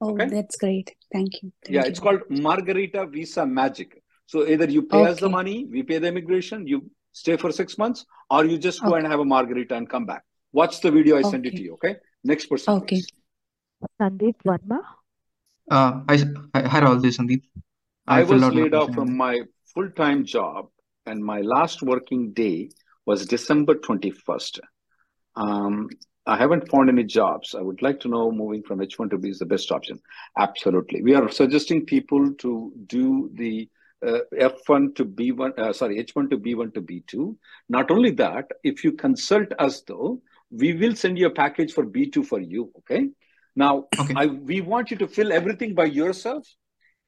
Oh, 0.01 0.11
Okay? 0.13 0.27
that's 0.29 0.57
great. 0.57 0.95
Thank 1.11 1.41
you. 1.41 1.51
Thank 1.63 1.75
Yeah, 1.75 1.83
you 1.83 1.89
it's 1.89 1.99
called 1.99 2.21
Margarita 2.29 3.07
Visa 3.07 3.45
Magic. 3.45 4.03
So 4.27 4.45
either 4.47 4.65
you 4.69 4.83
pay 4.83 5.03
us 5.05 5.19
the 5.19 5.29
money, 5.29 5.65
we 5.65 5.83
pay 5.83 5.97
the 5.97 6.07
immigration, 6.07 6.67
you 6.67 6.89
stay 7.13 7.37
for 7.37 7.51
six 7.51 7.77
months, 7.77 8.05
or 8.29 8.45
you 8.45 8.57
just 8.57 8.83
go 8.83 8.95
and 8.95 9.07
have 9.07 9.19
a 9.19 9.25
margarita 9.25 9.75
and 9.75 9.89
come 9.89 10.05
back. 10.05 10.23
Watch 10.51 10.81
the 10.81 10.91
video, 10.91 11.17
I 11.17 11.23
send 11.23 11.45
it 11.47 11.55
to 11.55 11.61
you. 11.63 11.73
Okay. 11.73 11.95
Next 12.23 12.45
person, 12.45 12.73
Okay. 12.75 12.87
please. 12.87 13.07
Sandeep 14.01 14.35
Verma. 14.45 14.79
Uh, 15.69 16.01
hi, 16.09 16.17
hi, 16.53 16.61
hi 16.67 16.81
Rahul, 16.81 17.01
this 17.01 17.17
Sandeep. 17.17 17.43
I 18.07 18.19
I 18.19 18.23
was 18.23 18.41
laid 18.43 18.73
off 18.73 18.93
from 18.93 19.15
my 19.17 19.41
full-time 19.73 20.25
job, 20.25 20.69
and 21.05 21.23
my 21.23 21.41
last 21.41 21.81
working 21.81 22.33
day 22.33 22.69
was 23.07 23.25
December 23.25 23.73
21st. 23.73 24.59
Um, 25.35 25.89
I 26.25 26.35
haven't 26.37 26.69
found 26.69 26.89
any 26.89 27.05
jobs. 27.05 27.55
I 27.55 27.61
would 27.61 27.81
like 27.81 28.01
to 28.01 28.09
know 28.09 28.31
moving 28.31 28.61
from 28.61 28.79
H1 28.79 29.09
to 29.11 29.17
B 29.17 29.29
is 29.29 29.39
the 29.39 29.45
best 29.45 29.71
option. 29.71 29.99
Absolutely. 30.37 31.01
We 31.01 31.15
are 31.15 31.31
suggesting 31.31 31.85
people 31.85 32.33
to 32.39 32.73
do 32.85 33.31
the 33.33 33.69
uh, 34.05 34.19
F1 34.37 34.95
to 34.95 35.05
B1, 35.05 35.57
uh, 35.57 35.71
sorry, 35.73 36.03
H1 36.03 36.29
to 36.31 36.37
B1 36.37 36.73
to 36.73 36.81
B2. 36.81 37.35
Not 37.69 37.89
only 37.89 38.11
that, 38.11 38.51
if 38.63 38.83
you 38.83 38.91
consult 38.91 39.47
us 39.57 39.81
though, 39.81 40.21
we 40.51 40.73
will 40.73 40.95
send 40.95 41.17
you 41.17 41.27
a 41.27 41.31
package 41.33 41.71
for 41.71 41.85
B2 41.85 42.25
for 42.25 42.41
you. 42.41 42.71
Okay. 42.79 43.07
Now, 43.55 43.85
Okay. 43.97 44.13
I, 44.15 44.25
we 44.27 44.59
want 44.61 44.91
you 44.91 44.97
to 44.97 45.07
fill 45.07 45.31
everything 45.31 45.73
by 45.73 45.85
yourself 45.85 46.45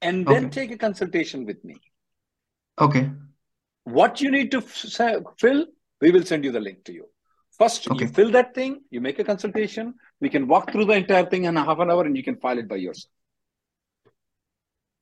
and 0.02 0.26
then 0.26 0.46
Okay. 0.46 0.62
take 0.62 0.72
a 0.72 0.78
consultation 0.78 1.46
with 1.46 1.64
me. 1.66 1.76
Okay. 2.80 3.12
What 3.84 4.22
you 4.22 4.32
need 4.32 4.52
to 4.52 4.62
fill, 4.62 5.66
we 6.02 6.12
will 6.12 6.24
send 6.24 6.44
you 6.44 6.52
the 6.52 6.60
link 6.60 6.84
to 6.86 6.94
you. 6.94 7.06
First, 7.58 7.88
you 8.00 8.08
fill 8.08 8.32
that 8.32 8.56
thing, 8.56 8.82
you 8.90 9.02
make 9.02 9.20
a 9.20 9.24
consultation, 9.24 9.96
we 10.22 10.30
can 10.30 10.48
walk 10.48 10.72
through 10.72 10.86
the 10.86 10.94
entire 10.94 11.26
thing 11.26 11.44
in 11.44 11.58
a 11.58 11.64
half 11.64 11.80
an 11.80 11.92
hour 11.92 12.06
and 12.06 12.16
you 12.16 12.24
can 12.24 12.38
file 12.38 12.58
it 12.58 12.70
by 12.70 12.78
yourself. 12.78 13.12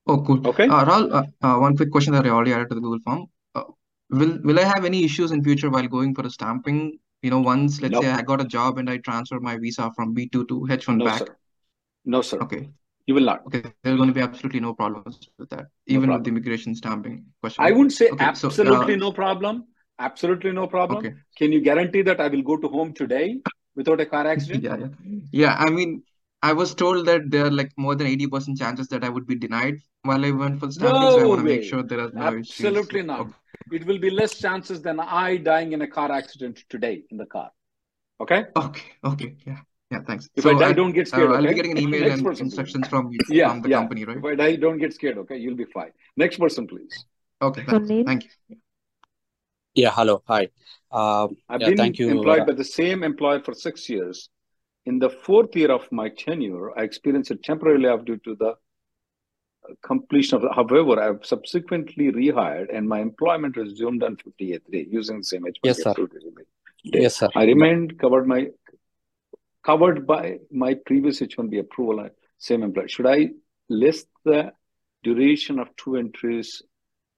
Oh, 0.07 0.23
cool. 0.23 0.47
Okay? 0.47 0.67
Uh, 0.67 0.85
Rahul, 0.85 1.13
uh, 1.13 1.23
uh, 1.45 1.59
one 1.59 1.75
quick 1.75 1.91
question 1.91 2.13
that 2.13 2.25
I 2.25 2.29
already 2.29 2.53
added 2.53 2.69
to 2.69 2.75
the 2.75 2.81
Google 2.81 2.99
form. 2.99 3.25
Uh, 3.53 3.63
will 4.09 4.39
will 4.43 4.59
I 4.59 4.63
have 4.63 4.85
any 4.85 5.03
issues 5.03 5.31
in 5.31 5.43
future 5.43 5.69
while 5.69 5.87
going 5.87 6.15
for 6.15 6.25
a 6.25 6.29
stamping? 6.29 6.97
You 7.21 7.31
know, 7.31 7.41
once 7.41 7.81
let's 7.81 7.99
say 7.99 8.09
I 8.09 8.21
got 8.21 8.41
a 8.41 8.45
job 8.45 8.77
and 8.77 8.89
I 8.89 8.97
transfer 8.97 9.39
my 9.39 9.57
visa 9.57 9.91
from 9.95 10.15
B2 10.15 10.47
to 10.47 10.67
H1 10.69 10.97
No, 10.97 11.05
back. 11.05 11.19
sir. 11.19 11.37
No, 12.05 12.21
sir. 12.21 12.39
Okay. 12.39 12.69
You 13.05 13.15
will 13.15 13.23
not. 13.23 13.45
Okay. 13.47 13.63
There's 13.83 13.97
going 13.97 14.07
to 14.07 14.13
be 14.13 14.21
absolutely 14.21 14.59
no 14.61 14.73
problems 14.73 15.29
with 15.37 15.49
that, 15.49 15.59
No 15.59 15.67
even 15.87 16.11
with 16.11 16.23
the 16.23 16.29
immigration 16.29 16.73
stamping 16.73 17.25
question. 17.41 17.63
I 17.63 17.71
wouldn't 17.71 17.93
say 17.93 18.09
Okay. 18.09 18.23
So, 18.33 18.47
absolutely 18.47 18.93
uh, 18.93 18.97
no 18.97 19.11
problem. 19.11 19.65
Absolutely 19.99 20.51
no 20.51 20.67
problem. 20.67 20.99
okay. 20.99 21.13
Can 21.37 21.51
you 21.51 21.61
guarantee 21.61 22.01
that 22.03 22.19
I 22.19 22.27
will 22.27 22.41
go 22.41 22.57
to 22.57 22.67
home 22.67 22.93
today 22.93 23.39
without 23.75 23.99
a 23.99 24.05
car 24.05 24.27
accident? 24.27 24.63
Yeah, 24.63 24.77
yeah. 24.77 25.19
Yeah, 25.31 25.55
I 25.57 25.69
mean, 25.69 26.03
I 26.43 26.53
was 26.53 26.75
told 26.75 27.05
that 27.07 27.31
there 27.31 27.45
are 27.45 27.51
like 27.51 27.71
more 27.77 27.95
than 27.95 28.07
80% 28.07 28.57
chances 28.59 28.87
that 28.89 29.03
I 29.03 29.09
would 29.09 29.25
be 29.25 29.35
denied 29.35 29.79
while 30.03 30.23
I 30.23 30.31
went 30.31 30.59
for 30.59 30.71
stamping, 30.71 31.01
so 31.01 31.17
I 31.17 31.21
No 31.23 31.29
want 31.29 31.39
to 31.39 31.43
make 31.45 31.61
way. 31.61 31.67
sure 31.67 31.83
there 31.83 31.99
are 31.99 32.11
no 32.13 32.33
issues. 32.37 32.49
Absolutely 32.51 33.01
not. 33.01 33.21
Okay. 33.21 33.33
It 33.71 33.85
will 33.85 33.97
be 33.97 34.09
less 34.11 34.35
chances 34.37 34.81
than 34.81 34.99
I 34.99 35.37
dying 35.37 35.73
in 35.73 35.81
a 35.81 35.87
car 35.87 36.11
accident 36.11 36.63
today 36.69 37.03
in 37.09 37.17
the 37.17 37.25
car. 37.25 37.51
Okay? 38.21 38.45
Okay, 38.55 38.83
okay, 39.03 39.35
yeah, 39.45 39.57
yeah, 39.91 39.99
thanks. 40.05 40.29
If 40.35 40.43
So 40.43 40.51
I 40.51 40.59
die, 40.59 40.69
I, 40.69 40.73
don't 40.73 40.91
get 40.93 41.07
uh, 41.07 41.09
scared, 41.09 41.31
I'll 41.31 41.41
be 41.41 41.53
getting 41.53 41.71
an 41.71 41.79
email 41.79 42.11
and 42.11 42.23
person, 42.23 42.45
please. 42.45 42.57
instructions 42.57 42.87
from 42.87 43.11
you, 43.11 43.19
Yeah, 43.29 43.49
from 43.49 43.61
the 43.63 43.69
yeah. 43.69 43.77
company, 43.79 44.05
right? 44.05 44.17
If 44.17 44.25
I 44.25 44.35
die, 44.35 44.55
don't 44.57 44.77
get 44.77 44.93
scared, 44.93 45.17
okay? 45.19 45.37
You'll 45.37 45.55
be 45.55 45.65
fine. 45.65 45.91
Next 46.15 46.37
person, 46.37 46.67
please. 46.67 47.05
Okay, 47.41 47.63
thanks. 47.65 47.87
Thank 48.05 48.23
you. 48.49 48.57
Yeah, 49.77 49.91
hello, 49.91 50.23
hi. 50.27 50.49
Um, 50.91 51.37
I've 51.47 51.61
yeah, 51.61 51.69
been 51.69 51.93
employed 52.09 52.41
uh, 52.41 52.45
by 52.45 52.53
the 52.53 52.63
same 52.63 53.03
employer 53.03 53.41
for 53.43 53.53
six 53.53 53.87
years. 53.87 54.27
In 54.87 54.97
the 54.97 55.11
fourth 55.11 55.55
year 55.55 55.71
of 55.71 55.87
my 55.91 56.09
tenure, 56.09 56.75
I 56.75 56.81
experienced 56.81 57.29
a 57.29 57.35
temporary 57.35 57.77
layoff 57.79 58.03
due 58.03 58.17
to 58.17 58.35
the 58.35 58.55
completion 59.83 60.37
of. 60.37 60.45
However, 60.55 60.99
I've 60.99 61.23
subsequently 61.23 62.11
rehired, 62.11 62.75
and 62.75 62.89
my 62.89 63.01
employment 63.01 63.55
resumed 63.55 64.01
on 64.01 64.17
58th 64.17 64.71
day 64.71 64.87
using 64.89 65.17
the 65.19 65.23
same 65.23 65.43
H1B 65.43 65.53
Yes, 65.63 65.83
sir. 65.83 65.91
approved 65.91 66.15
resume. 66.15 66.33
Day. 66.91 67.01
Yes, 67.03 67.17
sir. 67.17 67.29
I 67.35 67.43
remained 67.43 67.99
covered 67.99 68.27
my 68.27 68.47
covered 69.63 70.07
by 70.07 70.39
my 70.49 70.73
previous 70.87 71.19
H1B 71.19 71.59
approval. 71.59 71.99
uh, 71.99 72.09
Same 72.39 72.63
employer. 72.63 72.87
Should 72.87 73.05
I 73.05 73.29
list 73.69 74.07
the 74.25 74.53
duration 75.03 75.59
of 75.59 75.67
two 75.75 75.97
entries, 75.97 76.63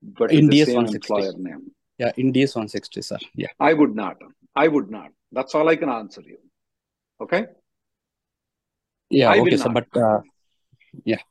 but 0.01 0.29
In 0.33 0.47
the 0.47 0.65
same 0.65 0.75
160. 0.75 1.13
employer 1.13 1.33
name? 1.37 1.71
Yeah, 1.99 2.11
in 2.17 2.31
DS 2.31 2.55
160, 2.55 3.01
sir. 3.01 3.17
Yeah. 3.35 3.47
I 3.59 3.73
would 3.73 3.93
not. 3.93 4.17
I 4.55 4.67
would 4.67 4.89
not. 4.89 5.11
That's 5.31 5.53
all 5.53 5.67
I 5.67 5.75
can 5.75 5.89
answer 5.89 6.21
you. 6.25 6.37
Okay. 7.21 7.45
Yeah, 9.09 9.31
I 9.31 9.39
okay, 9.39 9.57
sir. 9.57 9.69
not. 9.69 9.85
But 9.91 10.01
uh, 10.01 10.21
yeah, 11.03 11.21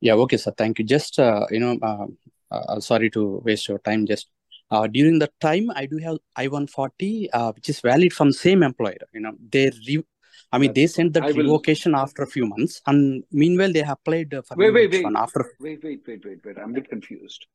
yeah, 0.00 0.14
okay, 0.14 0.36
sir. 0.36 0.52
Thank 0.56 0.78
you. 0.78 0.84
Just 0.84 1.18
uh, 1.18 1.46
you 1.50 1.60
know, 1.60 1.78
uh, 1.82 2.06
uh, 2.50 2.80
sorry 2.80 3.08
to 3.10 3.40
waste 3.44 3.68
your 3.68 3.78
time. 3.78 4.04
Just 4.06 4.28
uh, 4.70 4.86
during 4.86 5.18
the 5.18 5.30
time, 5.40 5.70
I 5.74 5.86
do 5.86 5.96
have 5.98 6.18
I-140, 6.36 7.28
uh, 7.32 7.52
which 7.52 7.68
is 7.70 7.80
valid 7.80 8.12
from 8.12 8.30
same 8.30 8.62
employer. 8.62 9.06
You 9.14 9.20
know, 9.20 9.32
they 9.50 9.70
re 9.86 10.04
I 10.52 10.58
mean, 10.58 10.72
they 10.74 10.86
sent 10.86 11.12
that 11.14 11.22
I 11.22 11.32
will. 11.32 11.44
revocation 11.44 11.94
after 11.94 12.22
a 12.24 12.26
few 12.26 12.44
months, 12.44 12.82
and 12.86 13.22
meanwhile, 13.30 13.72
they 13.72 13.82
have 13.82 13.98
applied 14.02 14.34
for 14.46 14.56
Wait, 14.56 14.72
wait, 14.72 14.90
H1 14.90 15.04
wait, 15.04 15.16
after. 15.16 15.52
wait, 15.60 15.84
wait, 15.84 16.02
wait, 16.06 16.24
wait, 16.24 16.44
wait. 16.44 16.58
I'm 16.58 16.70
a 16.70 16.74
bit 16.74 16.88
confused. 16.88 17.46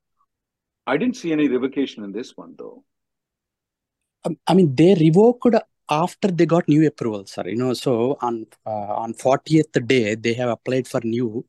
I 0.87 0.97
didn't 0.97 1.17
see 1.17 1.31
any 1.31 1.47
revocation 1.47 2.03
in 2.03 2.11
this 2.11 2.35
one, 2.35 2.55
though. 2.57 2.83
Um, 4.23 4.37
I 4.47 4.53
mean, 4.53 4.75
they 4.75 4.95
revoked 4.95 5.55
after 5.89 6.29
they 6.29 6.45
got 6.45 6.67
new 6.67 6.85
approval, 6.87 7.25
sir. 7.25 7.47
You 7.47 7.55
know, 7.55 7.73
so 7.73 8.17
on 8.21 8.47
uh, 8.65 8.93
on 9.03 9.13
40th 9.13 9.87
day, 9.87 10.15
they 10.15 10.33
have 10.33 10.49
applied 10.49 10.87
for 10.87 11.01
new 11.03 11.45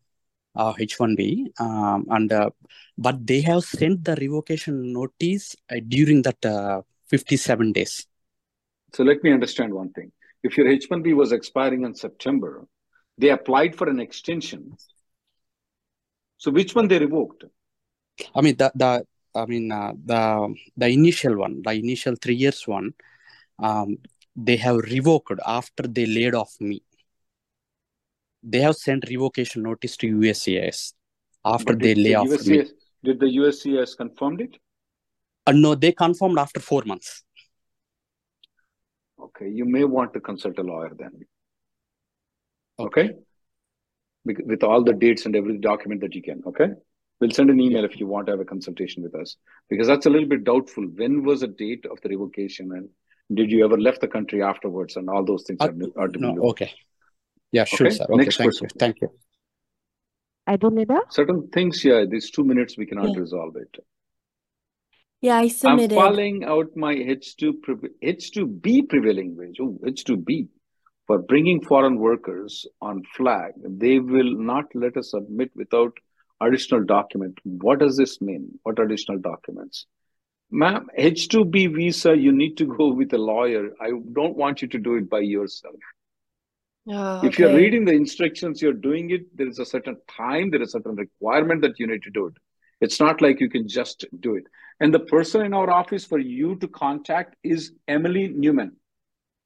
uh, 0.55 0.73
H1B, 0.75 1.61
um, 1.61 2.07
and 2.11 2.33
uh, 2.33 2.51
but 2.97 3.27
they 3.27 3.41
have 3.43 3.63
sent 3.65 4.05
the 4.05 4.17
revocation 4.17 4.93
notice 4.93 5.55
uh, 5.71 5.77
during 5.87 6.23
that 6.23 6.45
uh, 6.45 6.83
57 7.09 7.73
days. 7.73 8.07
So 8.95 9.05
let 9.05 9.23
me 9.23 9.33
understand 9.33 9.75
one 9.75 9.91
thing. 9.91 10.13
If 10.43 10.57
your 10.57 10.67
H1B 10.67 11.15
was 11.15 11.33
expiring 11.33 11.85
in 11.85 11.95
September, 11.95 12.67
they 13.19 13.31
applied 13.31 13.77
for 13.77 13.89
an 13.89 14.01
extension. 14.01 14.77
So 16.39 16.51
which 16.51 16.75
one 16.75 16.89
they 16.89 16.99
revoked? 16.99 17.45
I 18.35 18.41
mean, 18.41 18.57
the 18.57 18.73
the 18.75 19.05
I 19.37 19.47
mean 19.47 19.71
uh, 19.71 19.93
the 20.05 20.55
the 20.77 20.89
initial 20.89 21.37
one, 21.37 21.63
the 21.63 21.73
initial 21.73 22.17
three 22.17 22.35
years 22.35 22.67
one, 22.67 22.95
um, 23.59 23.99
they 24.35 24.57
have 24.57 24.77
revoked 24.77 25.41
after 25.47 25.85
they 25.85 26.07
laid 26.07 26.35
off 26.35 26.55
me. 26.61 26.83
They 28.43 28.61
have 28.61 28.77
sent 28.77 29.09
revocation 29.09 29.63
notice 29.63 29.97
to 29.99 30.07
USCIS 30.07 30.93
after 31.45 31.75
they 31.75 31.95
lay 31.95 32.11
the 32.11 32.17
off 32.17 32.47
me. 32.47 32.65
Did 33.05 33.21
the 33.21 33.27
USCIS 33.27 33.97
confirmed 33.97 34.41
it? 34.41 34.57
Uh, 35.47 35.53
no, 35.53 35.75
they 35.75 35.93
confirmed 35.93 36.39
after 36.39 36.61
four 36.61 36.83
months. 36.85 37.23
Okay, 39.21 39.49
you 39.49 39.65
may 39.65 39.85
want 39.85 40.13
to 40.15 40.21
consult 40.21 40.59
a 40.59 40.63
lawyer 40.63 40.93
then. 40.99 41.13
Okay? 42.79 43.11
Bec- 44.25 44.45
With 44.45 44.63
all 44.63 44.83
the 44.83 44.93
dates 44.93 45.27
and 45.27 45.37
every 45.37 45.59
document 45.59 46.01
that 46.03 46.15
you 46.15 46.23
can. 46.23 46.43
Okay? 46.47 46.71
We'll 47.21 47.31
send 47.31 47.49
an 47.51 47.61
email 47.61 47.85
if 47.85 47.99
you 47.99 48.07
want 48.07 48.27
to 48.27 48.33
have 48.33 48.41
a 48.41 48.45
consultation 48.45 49.03
with 49.03 49.15
us 49.15 49.37
because 49.71 49.87
that's 49.87 50.07
a 50.07 50.11
little 50.11 50.29
bit 50.29 50.45
doubtful. 50.45 50.85
When 50.85 51.25
was 51.25 51.41
the 51.41 51.49
date 51.49 51.87
of 51.91 51.99
the 52.03 52.11
revocation 52.11 52.71
and 52.73 52.89
did 53.37 53.51
you 53.51 53.65
ever 53.65 53.79
left 53.79 54.03
the 54.03 54.09
country 54.09 54.43
afterwards 54.43 54.97
and 54.97 55.09
all 55.09 55.25
those 55.25 55.45
things 55.45 55.59
Uh, 55.61 55.69
are, 55.97 56.03
are 56.05 56.09
to 56.09 56.19
be 56.19 56.27
no, 56.27 56.33
looked. 56.35 56.47
okay. 56.63 56.73
Yeah, 57.53 57.65
sure, 57.65 57.87
Okay? 57.87 57.97
sir. 57.97 58.05
Okay, 58.05 58.17
Next 58.17 58.37
thank 58.37 58.49
person. 58.49 58.69
you. 58.73 58.79
Thank 58.79 59.01
you. 59.01 59.09
Adolida? 60.49 61.01
Certain 61.11 61.49
things, 61.49 61.85
yeah, 61.85 62.05
these 62.09 62.31
two 62.31 62.45
minutes 62.45 62.77
we 62.77 62.87
cannot 62.87 63.11
Yeah. 63.15 63.21
resolve 63.21 63.57
it. 63.57 63.77
Yeah, 65.23 65.37
I 65.39 65.43
I'm 65.43 65.49
submitted. 65.49 65.95
filing 65.95 66.45
out 66.45 66.77
my 66.77 66.95
H2 66.95 67.63
pre- 67.63 67.89
H2B 68.03 68.89
prevailing 68.89 69.37
wage. 69.37 69.57
Oh, 69.61 69.79
H2B 69.85 70.49
for 71.07 71.19
bringing 71.19 71.63
foreign 71.65 71.99
workers 71.99 72.67
on 72.81 73.03
flag. 73.17 73.55
They 73.57 73.99
will 73.99 74.37
not 74.37 74.67
let 74.75 74.97
us 74.97 75.11
submit 75.13 75.51
without 75.57 75.97
additional 76.41 76.85
document. 76.85 77.39
What 77.45 77.79
does 77.79 77.97
this 77.97 78.21
mean? 78.21 78.59
What 78.63 78.79
additional 78.79 79.19
documents? 79.19 79.87
Ma'am, 80.51 80.87
H2B 80.99 81.75
visa, 81.75 82.17
you 82.17 82.31
need 82.31 82.57
to 82.59 82.67
go 82.67 82.93
with 82.93 83.13
a 83.13 83.19
lawyer. 83.19 83.71
I 83.81 83.91
don't 84.13 84.37
want 84.37 84.63
you 84.63 84.69
to 84.69 84.79
do 84.79 84.95
it 84.95 85.11
by 85.11 85.21
yourself. 85.21 85.75
Oh, 86.89 87.21
If 87.25 87.39
you're 87.39 87.55
reading 87.55 87.85
the 87.85 87.93
instructions, 87.93 88.63
you're 88.63 88.73
doing 88.73 89.11
it, 89.11 89.37
there 89.37 89.49
is 89.49 89.59
a 89.59 89.67
certain 89.67 89.97
time, 90.09 90.51
there 90.51 90.63
is 90.63 90.69
a 90.69 90.79
certain 90.79 90.95
requirement 90.95 91.63
that 91.63 91.81
you 91.81 91.87
need 91.89 92.03
to 92.05 92.11
do 92.11 92.29
it. 92.29 92.35
It's 92.81 93.01
not 93.01 93.21
like 93.21 93.41
you 93.41 93.51
can 93.51 93.67
just 93.67 94.05
do 94.21 94.37
it. 94.37 94.45
And 94.79 94.95
the 94.95 95.01
person 95.01 95.45
in 95.45 95.53
our 95.53 95.69
office 95.69 96.05
for 96.05 96.19
you 96.19 96.57
to 96.57 96.69
contact 96.69 97.35
is 97.43 97.73
Emily 97.89 98.29
Neumann. 98.29 98.77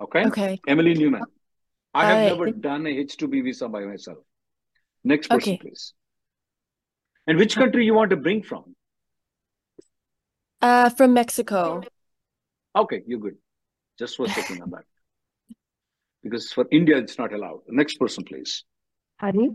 Okay? 0.03 0.27
Okay. 0.27 0.61
Emily 0.67 0.95
Neumann. 0.95 1.23
I 1.95 2.05
have 2.05 2.19
I 2.19 2.29
never 2.29 2.51
done 2.51 2.87
a 2.87 3.05
H2B 3.05 3.45
visa 3.45 3.69
by 3.69 3.85
myself. 3.85 4.19
Next 5.03 5.29
person, 5.29 5.55
okay. 5.55 5.59
please. 5.59 5.95
And 7.27 7.39
which 7.39 7.55
country 7.55 7.85
you 7.85 7.95
want 7.95 8.11
to 8.11 8.17
bring 8.17 8.43
from? 8.43 8.75
Uh, 10.61 10.91
from 10.91 11.15
Mexico. 11.15 11.83
Okay, 12.77 13.03
you're 13.07 13.19
good. 13.19 13.37
Just 13.99 14.19
was 14.19 14.33
checking 14.35 14.63
on 14.63 14.71
that. 14.71 14.85
Because 16.23 16.53
for 16.53 16.67
India, 16.71 16.99
it's 16.99 17.19
not 17.19 17.33
allowed. 17.33 17.61
Next 17.69 17.99
person, 17.99 18.25
please. 18.25 18.65
Hari? 19.19 19.51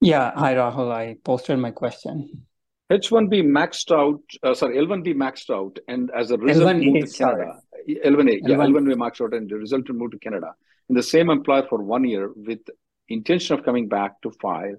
Yeah, 0.00 0.32
hi 0.34 0.54
Rahul. 0.54 0.90
I 0.90 1.16
posted 1.24 1.58
my 1.58 1.70
question. 1.70 2.46
H1B 2.90 3.44
maxed 3.44 3.90
out, 3.96 4.20
uh, 4.42 4.52
sorry, 4.54 4.76
L1B 4.76 5.14
maxed 5.14 5.48
out, 5.48 5.78
and 5.88 6.10
as 6.14 6.30
a 6.30 6.36
result, 6.36 6.76
L1A, 6.76 6.92
moved 6.92 7.06
to 7.06 7.12
sorry. 7.12 7.46
Canada. 7.46 7.60
L1A, 8.04 8.40
yeah, 8.42 8.56
L1. 8.56 8.72
L1A 8.72 8.94
maxed 8.96 9.24
out, 9.24 9.32
and 9.32 9.48
the 9.48 9.56
result 9.56 9.86
to 9.86 9.92
move 9.92 10.10
to 10.10 10.18
Canada. 10.18 10.52
And 10.88 10.98
the 10.98 11.02
same 11.02 11.30
employer 11.30 11.66
for 11.68 11.82
one 11.82 12.04
year 12.04 12.30
with 12.34 12.58
intention 13.08 13.58
of 13.58 13.64
coming 13.64 13.88
back 13.88 14.20
to 14.22 14.30
file, 14.42 14.74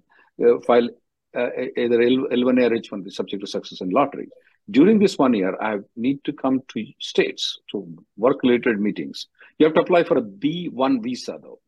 uh, 0.46 0.60
file 0.68 0.90
uh, 1.36 1.50
either 1.78 2.02
L, 2.02 2.28
L1A 2.32 2.72
or 2.72 2.98
H1B 2.98 3.12
subject 3.12 3.42
to 3.42 3.48
success 3.48 3.82
in 3.82 3.90
lottery. 3.90 4.28
During 4.70 5.00
this 5.00 5.18
one 5.18 5.34
year, 5.34 5.58
I 5.62 5.80
need 5.96 6.24
to 6.24 6.34
come 6.34 6.62
to 6.70 6.86
states 7.00 7.60
to 7.72 7.86
work 8.18 8.44
related 8.44 8.80
meetings. 8.80 9.28
You 9.58 9.66
have 9.66 9.76
to 9.76 9.82
apply 9.82 10.04
for 10.04 10.18
a 10.18 10.22
B1 10.22 11.02
visa 11.04 11.38
though. 11.42 11.60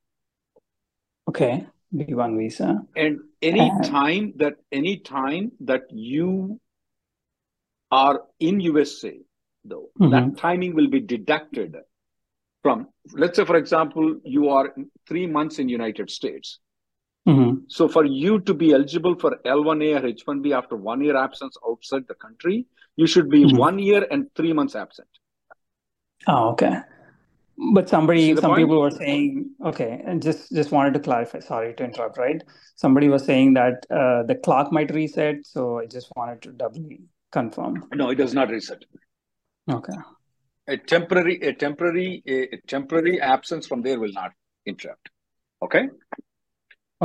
Okay, 1.27 1.65
B1 1.95 2.37
visa. 2.37 2.85
And 2.95 3.19
any 3.41 3.69
And- 3.69 3.83
time 3.83 4.33
that 4.37 4.55
any 4.71 4.97
time 4.97 5.51
that 5.61 5.83
you 5.91 6.59
are 7.91 8.23
in 8.39 8.59
USA, 8.59 9.19
though, 9.63 9.89
Mhm. 9.99 10.11
that 10.11 10.37
timing 10.37 10.73
will 10.73 10.87
be 10.87 10.99
deducted 10.99 11.75
from. 12.61 12.87
Let's 13.13 13.37
say, 13.37 13.45
for 13.45 13.55
example, 13.55 14.19
you 14.23 14.49
are 14.49 14.73
three 15.07 15.27
months 15.27 15.59
in 15.59 15.69
United 15.69 16.09
States. 16.09 16.59
Mhm. 17.27 17.63
So 17.67 17.87
for 17.87 18.05
you 18.05 18.39
to 18.41 18.53
be 18.53 18.73
eligible 18.73 19.15
for 19.15 19.39
L1A 19.45 19.95
or 19.95 20.05
H1B 20.07 20.53
after 20.53 20.75
one 20.75 21.01
year 21.01 21.17
absence 21.17 21.57
outside 21.67 22.07
the 22.07 22.13
country, 22.15 22.67
you 22.95 23.07
should 23.07 23.29
be 23.29 23.45
Mhm. 23.45 23.57
one 23.57 23.79
year 23.79 24.07
and 24.11 24.33
three 24.35 24.53
months 24.53 24.75
absent. 24.75 25.07
Oh, 26.27 26.49
okay. 26.49 26.81
But 27.73 27.87
somebody, 27.87 28.35
some 28.35 28.51
point? 28.51 28.63
people 28.63 28.81
were 28.81 28.91
saying, 28.91 29.55
okay, 29.63 30.01
and 30.05 30.21
just 30.21 30.51
just 30.51 30.71
wanted 30.71 30.93
to 30.95 30.99
clarify. 30.99 31.39
Sorry 31.39 31.73
to 31.73 31.83
interrupt, 31.85 32.17
right? 32.17 32.43
Somebody 32.75 33.07
was 33.07 33.23
saying 33.23 33.53
that 33.53 33.85
uh, 33.89 34.23
the 34.23 34.35
clock 34.35 34.71
might 34.73 34.93
reset, 34.93 35.45
so 35.45 35.79
I 35.79 35.85
just 35.85 36.11
wanted 36.17 36.41
to 36.43 36.51
doubly 36.51 37.03
confirm. 37.31 37.87
No, 37.93 38.09
it 38.09 38.15
does 38.15 38.33
not 38.33 38.49
reset. 38.49 38.83
Okay. 39.71 39.93
A 40.67 40.77
temporary, 40.77 41.39
a 41.41 41.53
temporary, 41.53 42.23
a, 42.27 42.55
a 42.55 42.61
temporary 42.67 43.21
absence 43.21 43.67
from 43.67 43.81
there 43.83 43.99
will 43.99 44.11
not 44.11 44.31
interrupt. 44.65 45.09
Okay. 45.61 45.87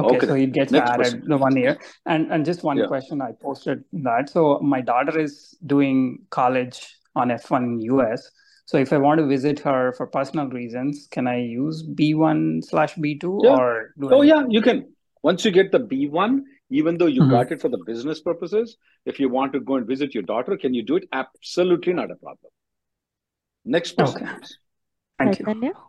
Okay, 0.01 0.17
Okay 0.17 0.27
so 0.27 0.35
then. 0.35 0.43
it 0.43 0.53
gets 0.53 0.73
Next 0.73 0.91
added 0.91 1.05
person. 1.05 1.29
the 1.29 1.37
one 1.37 1.57
year. 1.57 1.79
And 2.07 2.33
and 2.33 2.45
just 2.45 2.63
one 2.63 2.79
Yeah. 2.79 2.87
question, 2.87 3.21
I 3.21 3.33
posted 3.33 3.85
that. 3.93 4.31
So 4.31 4.59
my 4.61 4.81
daughter 4.81 5.19
is 5.19 5.57
doing 5.67 6.27
college 6.31 6.97
on 7.17 7.31
F1 7.31 7.81
US. 7.83 8.31
So 8.67 8.79
if 8.79 8.93
I 8.93 8.99
want 8.99 9.19
to 9.19 9.27
visit 9.27 9.59
her 9.61 9.93
for 9.93 10.07
personal 10.07 10.47
reasons, 10.49 11.09
can 11.11 11.27
I 11.27 11.39
use 11.39 11.83
B1 11.83 12.63
slash 12.63 12.95
B2 12.95 13.25
Yeah. 13.43 13.57
or 13.59 13.95
do 13.99 14.11
Oh 14.13 14.23
I? 14.23 14.27
yeah, 14.27 14.45
you 14.49 14.63
can. 14.63 14.95
Once 15.23 15.45
you 15.45 15.51
get 15.51 15.71
the 15.73 15.81
B1, 15.81 16.45
even 16.71 16.97
though 16.97 17.07
you 17.07 17.23
Mhm. 17.23 17.31
got 17.31 17.53
it 17.53 17.61
for 17.61 17.69
the 17.69 17.79
business 17.79 18.21
purposes, 18.21 18.77
if 19.05 19.19
you 19.21 19.29
want 19.29 19.53
to 19.53 19.61
go 19.61 19.75
and 19.77 19.87
visit 19.87 20.15
your 20.15 20.23
daughter, 20.23 20.57
can 20.57 20.73
you 20.73 20.83
do 20.83 20.97
it? 20.97 21.09
Absolutely 21.13 21.93
not 21.93 22.11
a 22.11 22.17
problem. 22.17 22.53
Next 23.65 23.93
person, 23.93 24.23
Okay. 24.23 24.37
please. 24.37 24.59
Thank 25.19 25.41
you. 25.41 25.81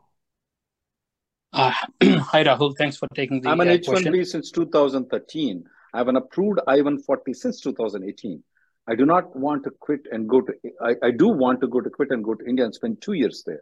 Uh, 1.54 1.72
hi, 2.02 2.44
Rahul. 2.44 2.78
Thanks 2.78 2.96
for 2.98 3.08
taking 3.14 3.42
the 3.42 3.50
I'm 3.50 3.60
an 3.60 3.68
uh, 3.68 3.72
H1B 3.72 3.86
question. 3.86 4.26
since 4.26 4.52
2013. 4.52 5.66
I 5.94 5.98
have 5.98 6.08
an 6.08 6.16
approved 6.16 6.62
I-140 6.66 7.36
since 7.36 7.60
2018. 7.60 8.42
I 8.88 8.96
do 8.96 9.06
not 9.06 9.36
want 9.36 9.66
to 9.66 9.72
quit 9.72 10.08
and 10.12 10.30
go 10.30 10.42
to, 10.42 10.54
I, 10.82 10.96
I 11.04 11.12
do 11.12 11.28
want 11.28 11.60
to 11.62 11.68
go 11.68 11.82
to 11.82 11.90
quit 11.90 12.12
and 12.12 12.24
go 12.24 12.36
to 12.36 12.46
India 12.46 12.64
and 12.64 12.74
spend 12.74 13.02
two 13.02 13.14
years 13.14 13.44
there. 13.46 13.62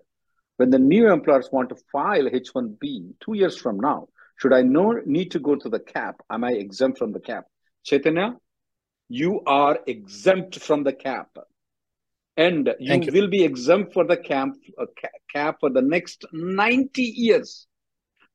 When 0.57 0.69
the 0.69 0.77
new 0.77 1.11
employers 1.11 1.49
want 1.51 1.69
to 1.69 1.77
file 1.91 2.25
H1B 2.25 3.15
two 3.19 3.33
years 3.33 3.57
from 3.57 3.79
now, 3.79 4.07
should 4.37 4.53
I 4.53 4.61
no 4.61 4.99
need 5.05 5.31
to 5.31 5.39
go 5.39 5.55
to 5.55 5.67
the 5.67 5.79
cap? 5.79 6.21
Am 6.29 6.43
I 6.43 6.51
exempt 6.51 6.99
from 6.99 7.11
the 7.11 7.19
cap? 7.19 7.45
Chaitanya, 7.83 8.35
you 9.09 9.41
are 9.47 9.79
exempt 9.87 10.59
from 10.59 10.83
the 10.83 10.93
cap. 10.93 11.29
And 12.37 12.69
you, 12.79 13.01
you. 13.01 13.11
will 13.11 13.27
be 13.29 13.43
exempt 13.43 13.93
for 13.93 14.05
the 14.05 14.15
camp, 14.15 14.57
uh, 14.79 14.85
cap 15.33 15.57
for 15.59 15.69
the 15.69 15.81
next 15.81 16.23
90 16.31 17.01
years 17.01 17.67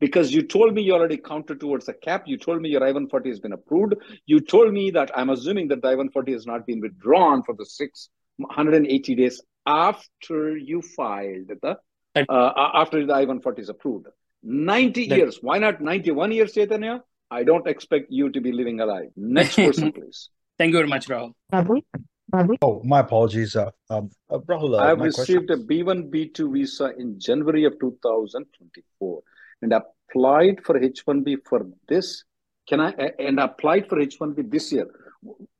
because 0.00 0.32
you 0.32 0.42
told 0.42 0.74
me 0.74 0.82
you 0.82 0.92
already 0.94 1.16
counted 1.16 1.60
towards 1.60 1.86
the 1.86 1.92
cap. 1.94 2.24
You 2.26 2.36
told 2.36 2.60
me 2.60 2.68
your 2.68 2.84
I-140 2.84 3.26
has 3.28 3.40
been 3.40 3.52
approved. 3.52 3.94
You 4.26 4.40
told 4.40 4.72
me 4.72 4.90
that 4.92 5.10
I'm 5.16 5.30
assuming 5.30 5.68
that 5.68 5.82
the 5.82 5.88
I-140 5.88 6.32
has 6.32 6.46
not 6.46 6.66
been 6.66 6.80
withdrawn 6.80 7.42
for 7.42 7.54
the 7.54 7.64
six 7.66 8.08
180 8.36 9.14
days 9.14 9.40
after 9.66 10.56
you 10.56 10.82
filed 10.82 11.48
the 11.62 11.76
That- 12.14 12.26
uh, 12.28 12.52
after 12.74 13.04
the 13.06 13.14
I-140 13.14 13.58
is 13.60 13.68
approved. 13.68 14.06
90 14.42 15.08
That- 15.08 15.16
years. 15.18 15.38
Why 15.42 15.58
not 15.58 15.80
91 15.80 16.32
years, 16.32 16.52
Chaitanya? 16.52 17.02
I 17.30 17.42
don't 17.44 17.66
expect 17.66 18.06
you 18.10 18.30
to 18.30 18.40
be 18.40 18.52
living 18.52 18.80
alive. 18.80 19.10
Next 19.16 19.56
person, 19.56 19.92
please. 19.98 20.28
Thank 20.58 20.72
you 20.72 20.78
very 20.78 20.88
much, 20.88 21.08
Rahul. 21.08 21.32
Bhavik? 21.52 21.84
Bhavik? 22.32 22.58
Oh, 22.62 22.80
my 22.84 23.00
apologies. 23.00 23.56
Uh, 23.56 23.70
um, 23.90 24.10
uh, 24.30 24.38
Rahul, 24.38 24.78
I 24.78 24.84
uh, 24.84 24.86
have 24.88 24.98
my 24.98 25.08
question. 25.10 25.46
received 25.46 25.50
a 25.50 25.56
B1, 25.56 26.10
B2 26.10 26.52
visa 26.52 26.92
in 26.96 27.18
January 27.18 27.64
of 27.64 27.78
2024 27.80 29.22
and 29.62 29.72
applied 29.72 30.60
for 30.64 30.78
H1B 30.78 31.38
for 31.48 31.66
this. 31.88 32.24
Can 32.68 32.80
I, 32.80 32.90
and 33.18 33.38
applied 33.40 33.88
for 33.88 33.98
H1B 33.98 34.50
this 34.50 34.72
year. 34.72 34.86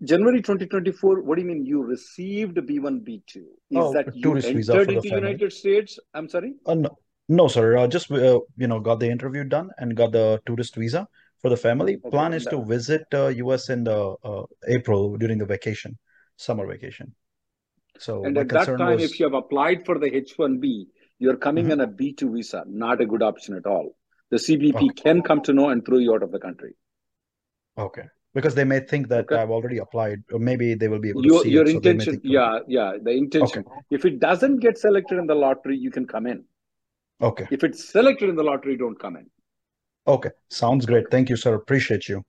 January 0.03 0.41
2024, 0.41 1.23
what 1.23 1.37
do 1.37 1.43
you 1.43 1.49
mean 1.49 1.65
you 1.65 1.83
received 1.83 2.57
B1, 2.57 3.01
B2? 3.01 3.37
Is 3.37 3.45
Oh, 3.75 3.93
that 3.93 4.15
you 4.15 4.23
tourist 4.23 4.49
visa 4.49 4.73
entered 4.73 4.87
for 4.87 5.01
the 5.01 5.09
into. 5.09 5.21
United 5.21 5.53
States? 5.53 5.99
I'm 6.13 6.29
sorry? 6.29 6.55
Uh, 6.67 6.75
no, 6.75 6.99
no, 7.29 7.49
sir. 7.49 7.77
Uh, 7.79 7.87
just 7.87 8.11
uh, 8.11 8.41
you 8.57 8.67
know, 8.67 8.81
got 8.81 9.01
the 9.01 9.09
interview 9.09 9.45
done 9.45 9.71
and 9.79 9.97
got 9.97 10.13
the 10.13 10.41
tourist 10.47 10.77
visa 10.77 11.07
for 11.41 11.49
the 11.51 11.57
family. 11.57 11.97
Okay, 11.97 12.11
Plan 12.11 12.33
is 12.33 12.47
and 12.47 12.57
to 12.57 12.65
visit 12.65 13.07
uh, 13.15 13.29
US 13.29 13.71
in 13.71 13.85
the 13.85 14.15
uh, 14.23 14.43
April 14.69 15.17
during 15.17 15.39
the 15.39 15.47
vacation, 15.47 15.99
summer 16.37 16.67
vacation. 16.67 17.15
So 17.99 18.25
And 18.25 18.37
at 18.37 18.49
that 18.49 18.67
time, 18.67 18.97
was 18.97 19.05
if 19.05 19.21
you 19.21 19.27
have 19.27 19.35
applied 19.35 19.87
for 19.87 19.99
the 19.99 20.11
H1B, 20.11 20.87
you're 21.19 21.37
coming 21.37 21.67
Mhm. 21.67 21.73
on 21.73 21.81
a 21.81 21.87
B2 21.87 22.33
visa, 22.33 22.65
not 22.67 23.01
a 23.01 23.07
good 23.07 23.23
option 23.23 23.55
at 23.57 23.67
all. 23.67 23.97
The 24.31 24.39
CBP 24.39 24.75
okay, 24.91 25.03
can 25.03 25.23
come 25.23 25.41
to 25.43 25.53
know 25.53 25.69
and 25.71 25.85
throw 25.85 25.99
you 25.99 26.15
out 26.15 26.23
of 26.23 26.33
the 26.33 26.39
country. 26.41 26.75
okay, 27.77 28.05
because 28.35 28.55
they 28.55 28.65
may 28.65 28.79
think 28.81 29.09
that 29.09 29.25
Okay. 29.25 29.37
I've 29.37 29.51
already 29.51 29.79
applied, 29.79 30.23
or 30.33 30.39
maybe 30.39 30.75
they 30.75 30.89
will 30.89 30.99
be 31.01 31.09
able 31.11 31.23
to 31.23 31.29
Your 31.29 31.43
see 31.43 31.51
your 31.51 31.63
it, 31.65 31.73
so 31.75 31.81
they 31.81 31.91
may 31.93 31.95
intention, 31.95 32.21
think. 32.21 32.33
yeah, 32.33 32.59
yeah, 32.69 32.93
the 33.03 33.11
intention. 33.11 33.61
Okay, 33.61 33.61
intention. 33.61 33.87
If 33.91 34.05
it 34.05 34.21
doesn't 34.21 34.59
get 34.59 34.79
selected 34.79 35.19
in 35.19 35.27
the 35.27 35.35
lottery, 35.35 35.77
you 35.77 35.91
can 35.91 36.07
come 36.07 36.27
in. 36.27 36.45
okay, 37.21 37.47
If 37.51 37.65
it's 37.65 37.85
selected 37.97 38.29
in 38.29 38.37
the 38.37 38.45
lottery, 38.45 38.77
don't 38.77 38.99
come 38.99 39.17
in. 39.17 39.31
okay. 40.07 40.31
Sounds 40.51 40.87
great. 40.87 41.11
Thank 41.11 41.31
you, 41.31 41.37
sir. 41.37 41.55
Appreciate 41.55 42.09
you. 42.09 42.23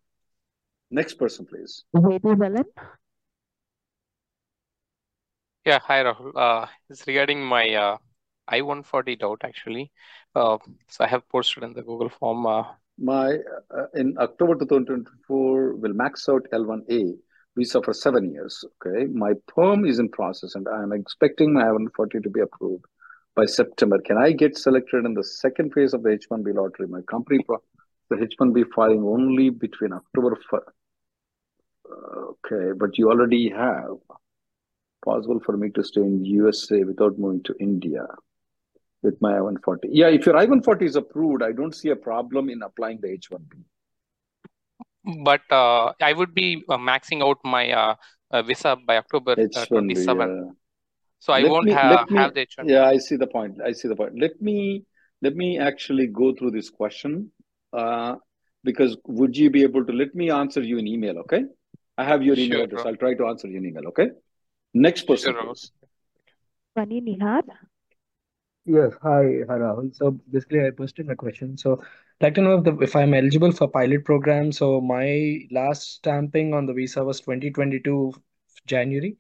Next 0.92 1.16
person, 1.16 1.46
please. 1.46 1.84
Vedi 1.96 2.36
Velan? 2.44 2.66
Yeah, 5.66 5.80
hi 5.80 6.04
Rahul. 6.04 6.32
Uh, 6.36 6.68
it's 6.90 7.06
regarding 7.08 7.44
my 7.44 7.64
uh, 7.74 7.98
I-140 8.48 9.20
doubt 9.20 9.42
actually. 9.44 9.92
Uh, 10.36 10.58
so 10.88 11.04
I 11.04 11.08
have 11.08 11.28
posted 11.30 11.64
in 11.64 11.74
the 11.74 11.82
Google 11.82 12.10
form. 12.10 12.46
Uh, 12.46 12.64
My 12.98 13.38
uh, 13.78 13.88
in 13.94 14.16
October 14.20 14.56
2024 14.56 15.76
will 15.76 15.94
max 15.94 16.30
out 16.30 16.46
L1A 16.54 17.14
visa 17.58 17.82
for 17.82 17.94
seven 17.94 18.32
years. 18.32 18.64
Okay, 18.86 19.06
my 19.12 19.34
perm 19.48 19.86
is 19.86 20.00
in 20.00 20.10
process, 20.10 20.56
and 20.56 20.68
I 20.68 20.84
am 20.84 20.92
expecting 20.94 21.54
my 21.54 21.64
I-140 21.68 22.24
to 22.24 22.30
be 22.30 22.42
approved 22.42 22.86
by 23.36 23.46
September. 23.46 24.00
Can 24.00 24.18
I 24.18 24.32
get 24.32 24.58
selected 24.58 25.06
in 25.06 25.14
the 25.14 25.24
second 25.24 25.74
phase 25.74 25.94
of 25.94 26.04
the 26.04 26.10
H1B 26.10 26.54
lottery? 26.56 26.88
My 26.88 27.02
company, 27.02 27.40
pro- 27.44 27.64
the 28.10 28.18
H1B 28.18 28.66
filing 28.76 29.04
only 29.04 29.50
between 29.50 29.94
October. 29.94 30.38
fir- 30.50 30.72
Okay, 32.28 32.72
but 32.78 32.98
you 32.98 33.10
already 33.10 33.50
have 33.50 33.98
possible 35.04 35.40
for 35.46 35.56
me 35.58 35.70
to 35.72 35.84
stay 35.84 36.02
in 36.02 36.24
USA 36.26 36.84
without 36.84 37.18
moving 37.20 37.44
to 37.44 37.56
India 37.60 38.06
with 39.06 39.22
my 39.22 39.38
I-140. 39.38 39.90
Yeah, 40.02 40.10
if 40.10 40.26
your 40.26 40.36
I-140 40.36 40.82
is 40.82 40.96
approved, 40.96 41.44
I 41.44 41.52
don't 41.52 41.74
see 41.76 41.90
a 41.90 41.96
problem 41.96 42.50
in 42.50 42.62
applying 42.64 43.00
the 43.02 43.10
H1B. 43.18 43.64
but 45.24 45.42
uh, 45.52 45.94
I 46.02 46.14
would 46.20 46.34
be 46.34 46.64
uh, 46.68 46.78
maxing 46.78 47.24
out 47.28 47.38
my 47.56 47.72
uh, 47.72 47.96
uh, 48.32 48.42
visa 48.42 48.76
by 48.88 48.98
October 48.98 49.34
uh, 49.34 49.36
H1B, 49.36 49.70
27. 49.70 50.30
yeah. 50.46 50.52
So 51.20 51.34
I 51.34 51.42
Let 51.42 51.52
won't 51.52 51.66
me, 51.68 51.72
ha 51.74 52.06
me, 52.10 52.18
have 52.18 52.34
the 52.34 52.46
H1B. 52.46 52.70
yeah, 52.76 52.86
I 52.88 52.98
see 52.98 53.16
the 53.16 53.28
point. 53.28 53.62
I 53.64 53.72
see 53.72 53.88
the 53.88 53.96
point. 53.96 54.20
Let 54.20 54.42
me, 54.42 54.84
let 55.22 55.36
me 55.36 55.60
actually 55.60 56.08
go 56.08 56.34
through 56.34 56.52
this 56.52 56.70
question, 56.70 57.32
uh, 57.74 58.16
because 58.64 58.98
would 59.06 59.38
you 59.38 59.50
be 59.52 59.62
able 59.64 59.86
to, 59.86 59.94
let 59.94 60.14
me 60.16 60.30
answer 60.32 60.62
you 60.62 60.78
in 60.80 60.88
email, 60.88 61.20
okay? 61.20 61.44
I 61.98 62.04
have 62.04 62.24
your 62.24 62.36
email 62.38 62.58
Sure, 62.60 62.64
address. 62.66 62.82
bro. 62.82 62.92
I'll 62.92 62.98
try 62.98 63.14
to 63.14 63.28
answer 63.28 63.48
you 63.48 63.58
in 63.58 63.66
email, 63.66 63.88
okay? 63.90 64.10
Next 64.74 65.04
person, 65.08 65.34
Sure, 65.34 65.44
Rahul. 65.44 65.72
Sunny 66.78 67.02
Nihar? 67.02 67.44
Yes, 68.66 68.94
hi, 69.02 69.24
hi 69.48 69.58
Rahul. 69.60 69.96
So 69.96 70.12
basically, 70.32 70.66
I 70.66 70.72
posted 70.72 71.06
my 71.08 71.14
question. 71.16 71.58
So, 71.58 71.74
I'd 72.20 72.24
like 72.24 72.36
to 72.36 72.42
know 72.42 72.58
if 72.58 72.64
the 72.64 72.78
if 72.80 72.96
I'm 72.96 73.14
eligible 73.14 73.52
for 73.52 73.68
pilot 73.68 74.06
program. 74.06 74.52
So 74.52 74.82
my 74.82 75.40
last 75.52 75.96
stamping 75.96 76.54
on 76.54 76.66
the 76.66 76.74
visa 76.74 77.04
was 77.04 77.20
2022 77.22 78.14
January. 78.66 79.18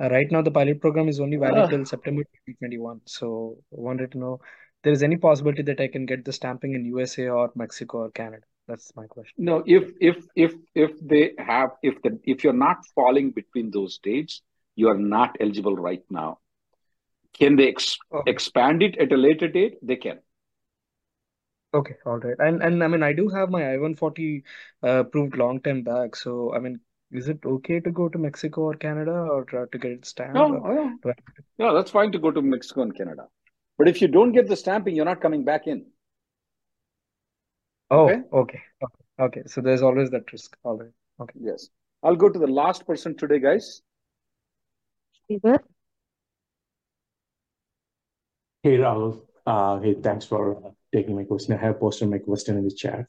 Uh, 0.00 0.10
right 0.10 0.30
now, 0.30 0.42
the 0.42 0.50
pilot 0.50 0.80
program 0.80 1.08
is 1.08 1.18
only 1.20 1.36
valid 1.36 1.64
Uh, 1.64 1.68
till 1.68 1.84
September 1.84 2.22
2021. 2.22 3.00
So 3.06 3.58
I 3.72 3.80
wanted 3.80 4.12
to 4.12 4.18
know 4.18 4.40
there 4.84 4.92
is 4.92 5.02
any 5.02 5.16
possibility 5.16 5.62
that 5.62 5.80
I 5.80 5.88
can 5.88 6.06
get 6.06 6.24
the 6.24 6.32
stamping 6.32 6.74
in 6.74 6.84
USA 6.84 7.28
or 7.28 7.50
Mexico 7.56 7.98
or 7.98 8.10
Canada. 8.10 8.42
That's 8.68 8.94
my 8.96 9.06
question. 9.06 9.34
no, 9.38 9.62
if 9.66 9.90
if 10.00 10.24
if 10.36 10.54
if 10.74 10.92
they 11.00 11.32
have 11.38 11.70
if 11.82 12.00
the 12.02 12.18
if 12.24 12.44
you're 12.44 12.60
not 12.68 12.86
falling 12.94 13.30
between 13.32 13.70
those 13.70 13.98
dates, 13.98 14.42
you 14.76 14.88
are 14.88 14.98
not 14.98 15.36
eligible 15.40 15.76
right 15.76 16.02
now. 16.10 16.38
Can 17.38 17.56
they 17.56 17.68
ex 17.68 17.98
Oh, 18.10 18.24
expand 18.26 18.82
it 18.82 18.96
at 18.98 19.12
a 19.12 19.16
later 19.16 19.48
date? 19.48 19.78
They 19.82 19.96
can. 19.96 20.20
okay, 21.72 21.94
all 22.06 22.18
right. 22.18 22.36
And 22.38 22.62
and 22.62 22.82
I 22.82 22.88
mean, 22.88 23.02
I 23.02 23.12
do 23.12 23.28
have 23.28 23.50
my 23.50 23.72
I-140 23.72 24.44
uh, 24.82 25.00
approved 25.06 25.36
long 25.36 25.60
time 25.60 25.82
back. 25.82 26.16
So 26.16 26.54
I 26.54 26.58
mean, 26.60 26.80
is 27.12 27.28
it 27.28 27.40
okay 27.44 27.80
to 27.80 27.90
go 27.90 28.08
to 28.08 28.18
Mexico 28.18 28.62
or 28.62 28.74
Canada 28.74 29.12
or 29.12 29.42
uh, 29.56 29.66
to 29.72 29.78
get 29.78 29.92
it 29.92 30.04
stamped? 30.06 30.38
No, 30.38 30.56
Or 30.58 30.74
yeah, 30.74 30.94
do 31.02 31.10
I- 31.10 31.72
that's 31.74 31.90
fine 31.90 32.12
to 32.12 32.18
go 32.18 32.30
to 32.30 32.42
Mexico 32.42 32.82
and 32.82 32.94
Canada. 32.96 33.28
But 33.78 33.88
if 33.88 34.00
you 34.02 34.08
don't 34.08 34.32
get 34.32 34.48
the 34.48 34.56
stamping, 34.56 34.94
you're 34.96 35.04
not 35.04 35.20
coming 35.20 35.44
back 35.44 35.66
in. 35.66 35.86
Oh, 37.90 38.06
Okay? 38.08 38.22
okay, 38.32 38.62
okay, 38.82 39.04
okay. 39.20 39.42
So 39.46 39.60
there's 39.60 39.82
always 39.82 40.10
that 40.10 40.30
risk. 40.32 40.56
All 40.64 40.76
right. 40.78 40.92
Okay. 41.20 41.38
Yes. 41.38 41.68
I'll 42.02 42.16
go 42.16 42.28
to 42.28 42.38
the 42.38 42.46
last 42.46 42.86
person 42.86 43.16
today, 43.16 43.38
guys. 43.38 43.82
River, 45.28 45.62
Hey 48.64 48.78
Rahul, 48.78 49.20
uh, 49.44 49.78
hey, 49.80 49.92
thanks 49.92 50.24
for 50.24 50.72
taking 50.90 51.14
my 51.14 51.24
question. 51.24 51.52
I 51.52 51.58
have 51.58 51.78
posted 51.78 52.08
my 52.08 52.16
question 52.16 52.56
in 52.56 52.64
the 52.64 52.74
chat. 52.74 53.04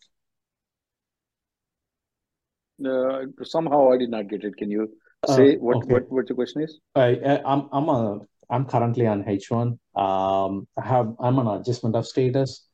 Uh, 2.85 3.27
somehow 3.41 3.93
I 3.93 3.97
did 3.97 4.09
not 4.09 4.27
get 4.27 4.43
it. 4.43 4.57
Can 4.57 4.69
you 4.69 4.89
Uh, 5.23 5.35
say 5.37 5.55
what 5.55 5.77
okay. 5.77 5.93
what 5.93 6.11
what 6.11 6.27
your 6.27 6.35
question 6.35 6.61
is? 6.63 6.73
I'm 6.95 7.69
I'm 7.71 7.87
a 7.87 8.19
I'm 8.49 8.65
currently 8.65 9.07
on 9.07 9.23
H1. 9.23 9.79
Um, 9.95 10.67
I 10.75 10.83
have 10.85 11.15
I'm 11.21 11.39
on 11.39 11.47
adjustment 11.61 11.95
of 11.95 12.05
status. 12.05 12.67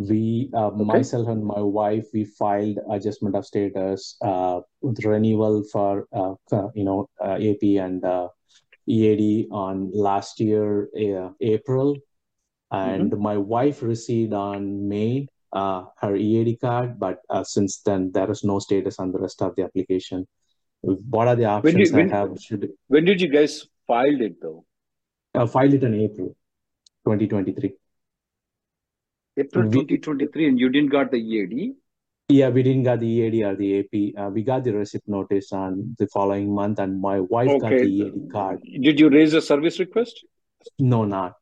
Uh, 0.00 0.70
myself 0.90 1.28
and 1.28 1.44
my 1.44 1.60
wife 1.60 2.10
we 2.12 2.24
filed 2.24 2.82
adjustment 2.90 3.36
of 3.36 3.46
status 3.46 4.16
uh, 4.22 4.58
with 4.80 5.04
renewal 5.04 5.62
for 5.70 6.08
uh, 6.12 6.34
uh, 6.50 6.66
you 6.74 6.84
know 6.84 7.06
uh, 7.22 7.38
AP 7.38 7.62
and 7.86 8.04
uh, 8.04 8.28
EAD 8.88 9.48
on 9.52 9.90
last 9.92 10.40
year 10.40 10.88
uh, 10.96 11.30
April, 11.40 11.96
and 12.70 13.10
Mm-hmm. 13.10 13.18
my 13.18 13.36
wife 13.36 13.82
received 13.82 14.32
on 14.32 14.88
May 14.88 15.28
uh, 15.52 15.86
her 16.00 16.14
EAD 16.16 16.56
card, 16.60 16.98
but 16.98 17.20
uh, 17.30 17.44
since 17.44 17.80
then 17.80 18.10
there 18.12 18.30
is 18.30 18.44
no 18.44 18.58
status 18.58 18.98
on 18.98 19.12
the 19.12 19.18
rest 19.18 19.42
of 19.42 19.56
the 19.56 19.64
application. 19.64 20.26
What 20.82 21.28
are 21.28 21.36
the 21.36 21.46
When 21.60 21.76
options 21.76 21.76
did 21.76 21.94
I 21.94 22.04
when 22.04 22.08
have? 22.08 22.38
Should 22.40 22.70
when 22.88 23.04
did 23.04 23.20
you 23.20 23.28
guys 23.28 23.66
filed 23.86 24.20
it 24.20 24.40
though? 24.40 24.64
uh, 25.34 25.46
filed 25.46 25.74
it 25.74 25.82
in 25.84 25.94
April 25.94 26.36
2023. 27.04 27.74
April 29.38 29.64
We, 29.64 29.70
2023, 29.70 30.48
and 30.48 30.60
you 30.60 30.68
didn't 30.68 30.90
got 30.90 31.10
the 31.10 31.16
EAD? 31.18 31.76
yeah, 32.28 32.50
we 32.50 32.62
didn't 32.62 32.82
got 32.84 33.00
the 33.00 33.06
EAD 33.08 33.42
or 33.44 33.56
the 33.56 33.78
AP. 33.80 34.14
Uh, 34.20 34.30
we 34.30 34.42
got 34.42 34.64
the 34.64 34.72
receipt 34.72 35.02
notice 35.06 35.52
on 35.52 35.96
the 35.98 36.06
following 36.08 36.54
month, 36.54 36.78
and 36.78 37.00
my 37.00 37.20
wife 37.20 37.58
got 37.58 37.78
the 37.78 37.86
EAD 37.86 38.28
card. 38.32 38.60
Did 38.82 39.00
you 39.00 39.08
raise 39.08 39.32
a 39.34 39.40
service 39.40 39.78
request? 39.78 40.24
No, 40.78 41.04
not. 41.04 41.37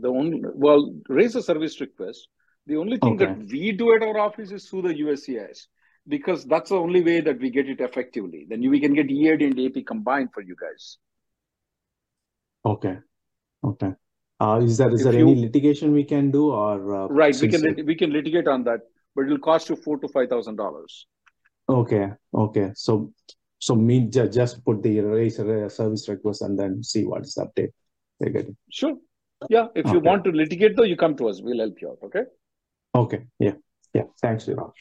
The 0.00 0.08
only 0.08 0.42
well, 0.54 0.94
raise 1.08 1.34
a 1.36 1.42
service 1.42 1.80
request. 1.80 2.28
The 2.66 2.76
only 2.76 2.98
thing 2.98 3.14
Okay. 3.14 3.26
that 3.26 3.38
we 3.38 3.72
do 3.72 3.94
at 3.94 4.02
our 4.02 4.18
office 4.18 4.50
is 4.50 4.68
through 4.68 4.82
the 4.82 4.94
USCIS 4.94 5.66
because 6.08 6.44
that's 6.44 6.70
the 6.70 6.76
only 6.76 7.02
way 7.02 7.20
that 7.20 7.38
we 7.38 7.50
get 7.50 7.68
it 7.68 7.80
effectively. 7.80 8.46
Then 8.48 8.68
we 8.68 8.80
can 8.80 8.94
get 8.94 9.10
EAD 9.10 9.42
and 9.42 9.58
AP 9.60 9.84
combined 9.86 10.30
for 10.34 10.42
you 10.42 10.56
guys. 10.60 10.98
Okay. 12.64 12.98
Okay. 13.64 13.92
Uh, 14.40 14.60
is 14.62 14.76
there 14.76 14.92
is 14.92 15.00
If 15.06 15.12
there 15.12 15.20
any 15.22 15.34
litigation 15.36 15.92
we 15.92 16.04
can 16.04 16.30
do, 16.30 16.50
or 16.50 16.94
uh, 16.94 17.06
right, 17.08 17.34
we 17.40 17.48
can 17.48 17.64
it, 17.66 17.86
we 17.86 17.94
can 17.94 18.12
litigate 18.12 18.46
on 18.46 18.64
that, 18.64 18.80
but 19.14 19.22
it'll 19.24 19.38
cost 19.38 19.70
you 19.70 19.76
four 19.76 19.98
to 19.98 20.08
five 20.08 20.28
thousand 20.28 20.56
dollars. 20.56 21.06
okay, 21.68 22.10
okay. 22.34 22.70
So 22.74 23.12
so 23.58 23.74
me 23.74 24.00
ju- 24.10 24.28
just 24.28 24.62
put 24.64 24.82
the 24.82 25.00
raise 25.00 25.38
a 25.38 25.70
service 25.70 26.06
request 26.08 26.42
and 26.42 26.58
then 26.58 26.82
see 26.82 27.04
what 27.06 27.22
is 27.22 27.34
the 27.34 27.46
update. 27.46 27.70
They 28.20 28.30
get 28.30 28.48
it. 28.48 28.56
Sure. 28.70 28.96
Yeah. 29.48 29.66
If 29.74 29.86
you 29.86 30.00
want 30.00 30.24
to 30.24 30.30
litigate 30.30 30.76
though, 30.76 30.82
you 30.82 30.96
come 30.96 31.16
to 31.16 31.28
us. 31.28 31.40
We'll 31.42 31.58
help 31.58 31.80
you 31.80 31.90
out. 31.90 31.98
Okay. 32.04 32.22
Okay. 32.94 33.24
Yeah. 33.38 33.52
Yeah. 33.94 34.04
Thanks, 34.20 34.46
Viraj. 34.46 34.72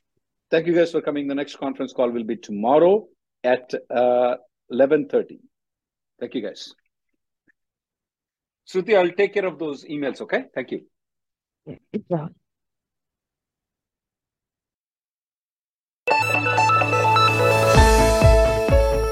Thank 0.52 0.68
you 0.68 0.76
guys 0.76 0.92
for 0.92 1.02
coming. 1.02 1.28
The 1.28 1.36
next 1.36 1.58
conference 1.58 1.94
call 1.94 2.10
will 2.12 2.24
be 2.24 2.38
tomorrow 2.38 3.08
at 3.44 3.74
uh, 3.90 4.36
eleven 4.70 5.08
thirty. 5.08 5.40
Thank 6.20 6.36
you 6.36 6.42
guys. 6.42 6.74
Shruti, 8.68 8.98
I'll 8.98 9.12
take 9.12 9.34
care 9.34 9.46
of 9.46 9.60
those 9.60 9.86
emails. 9.86 10.22
Okay. 10.22 10.46
Thank 10.54 10.72
you. 10.72 10.86
Rahul. 12.12 12.34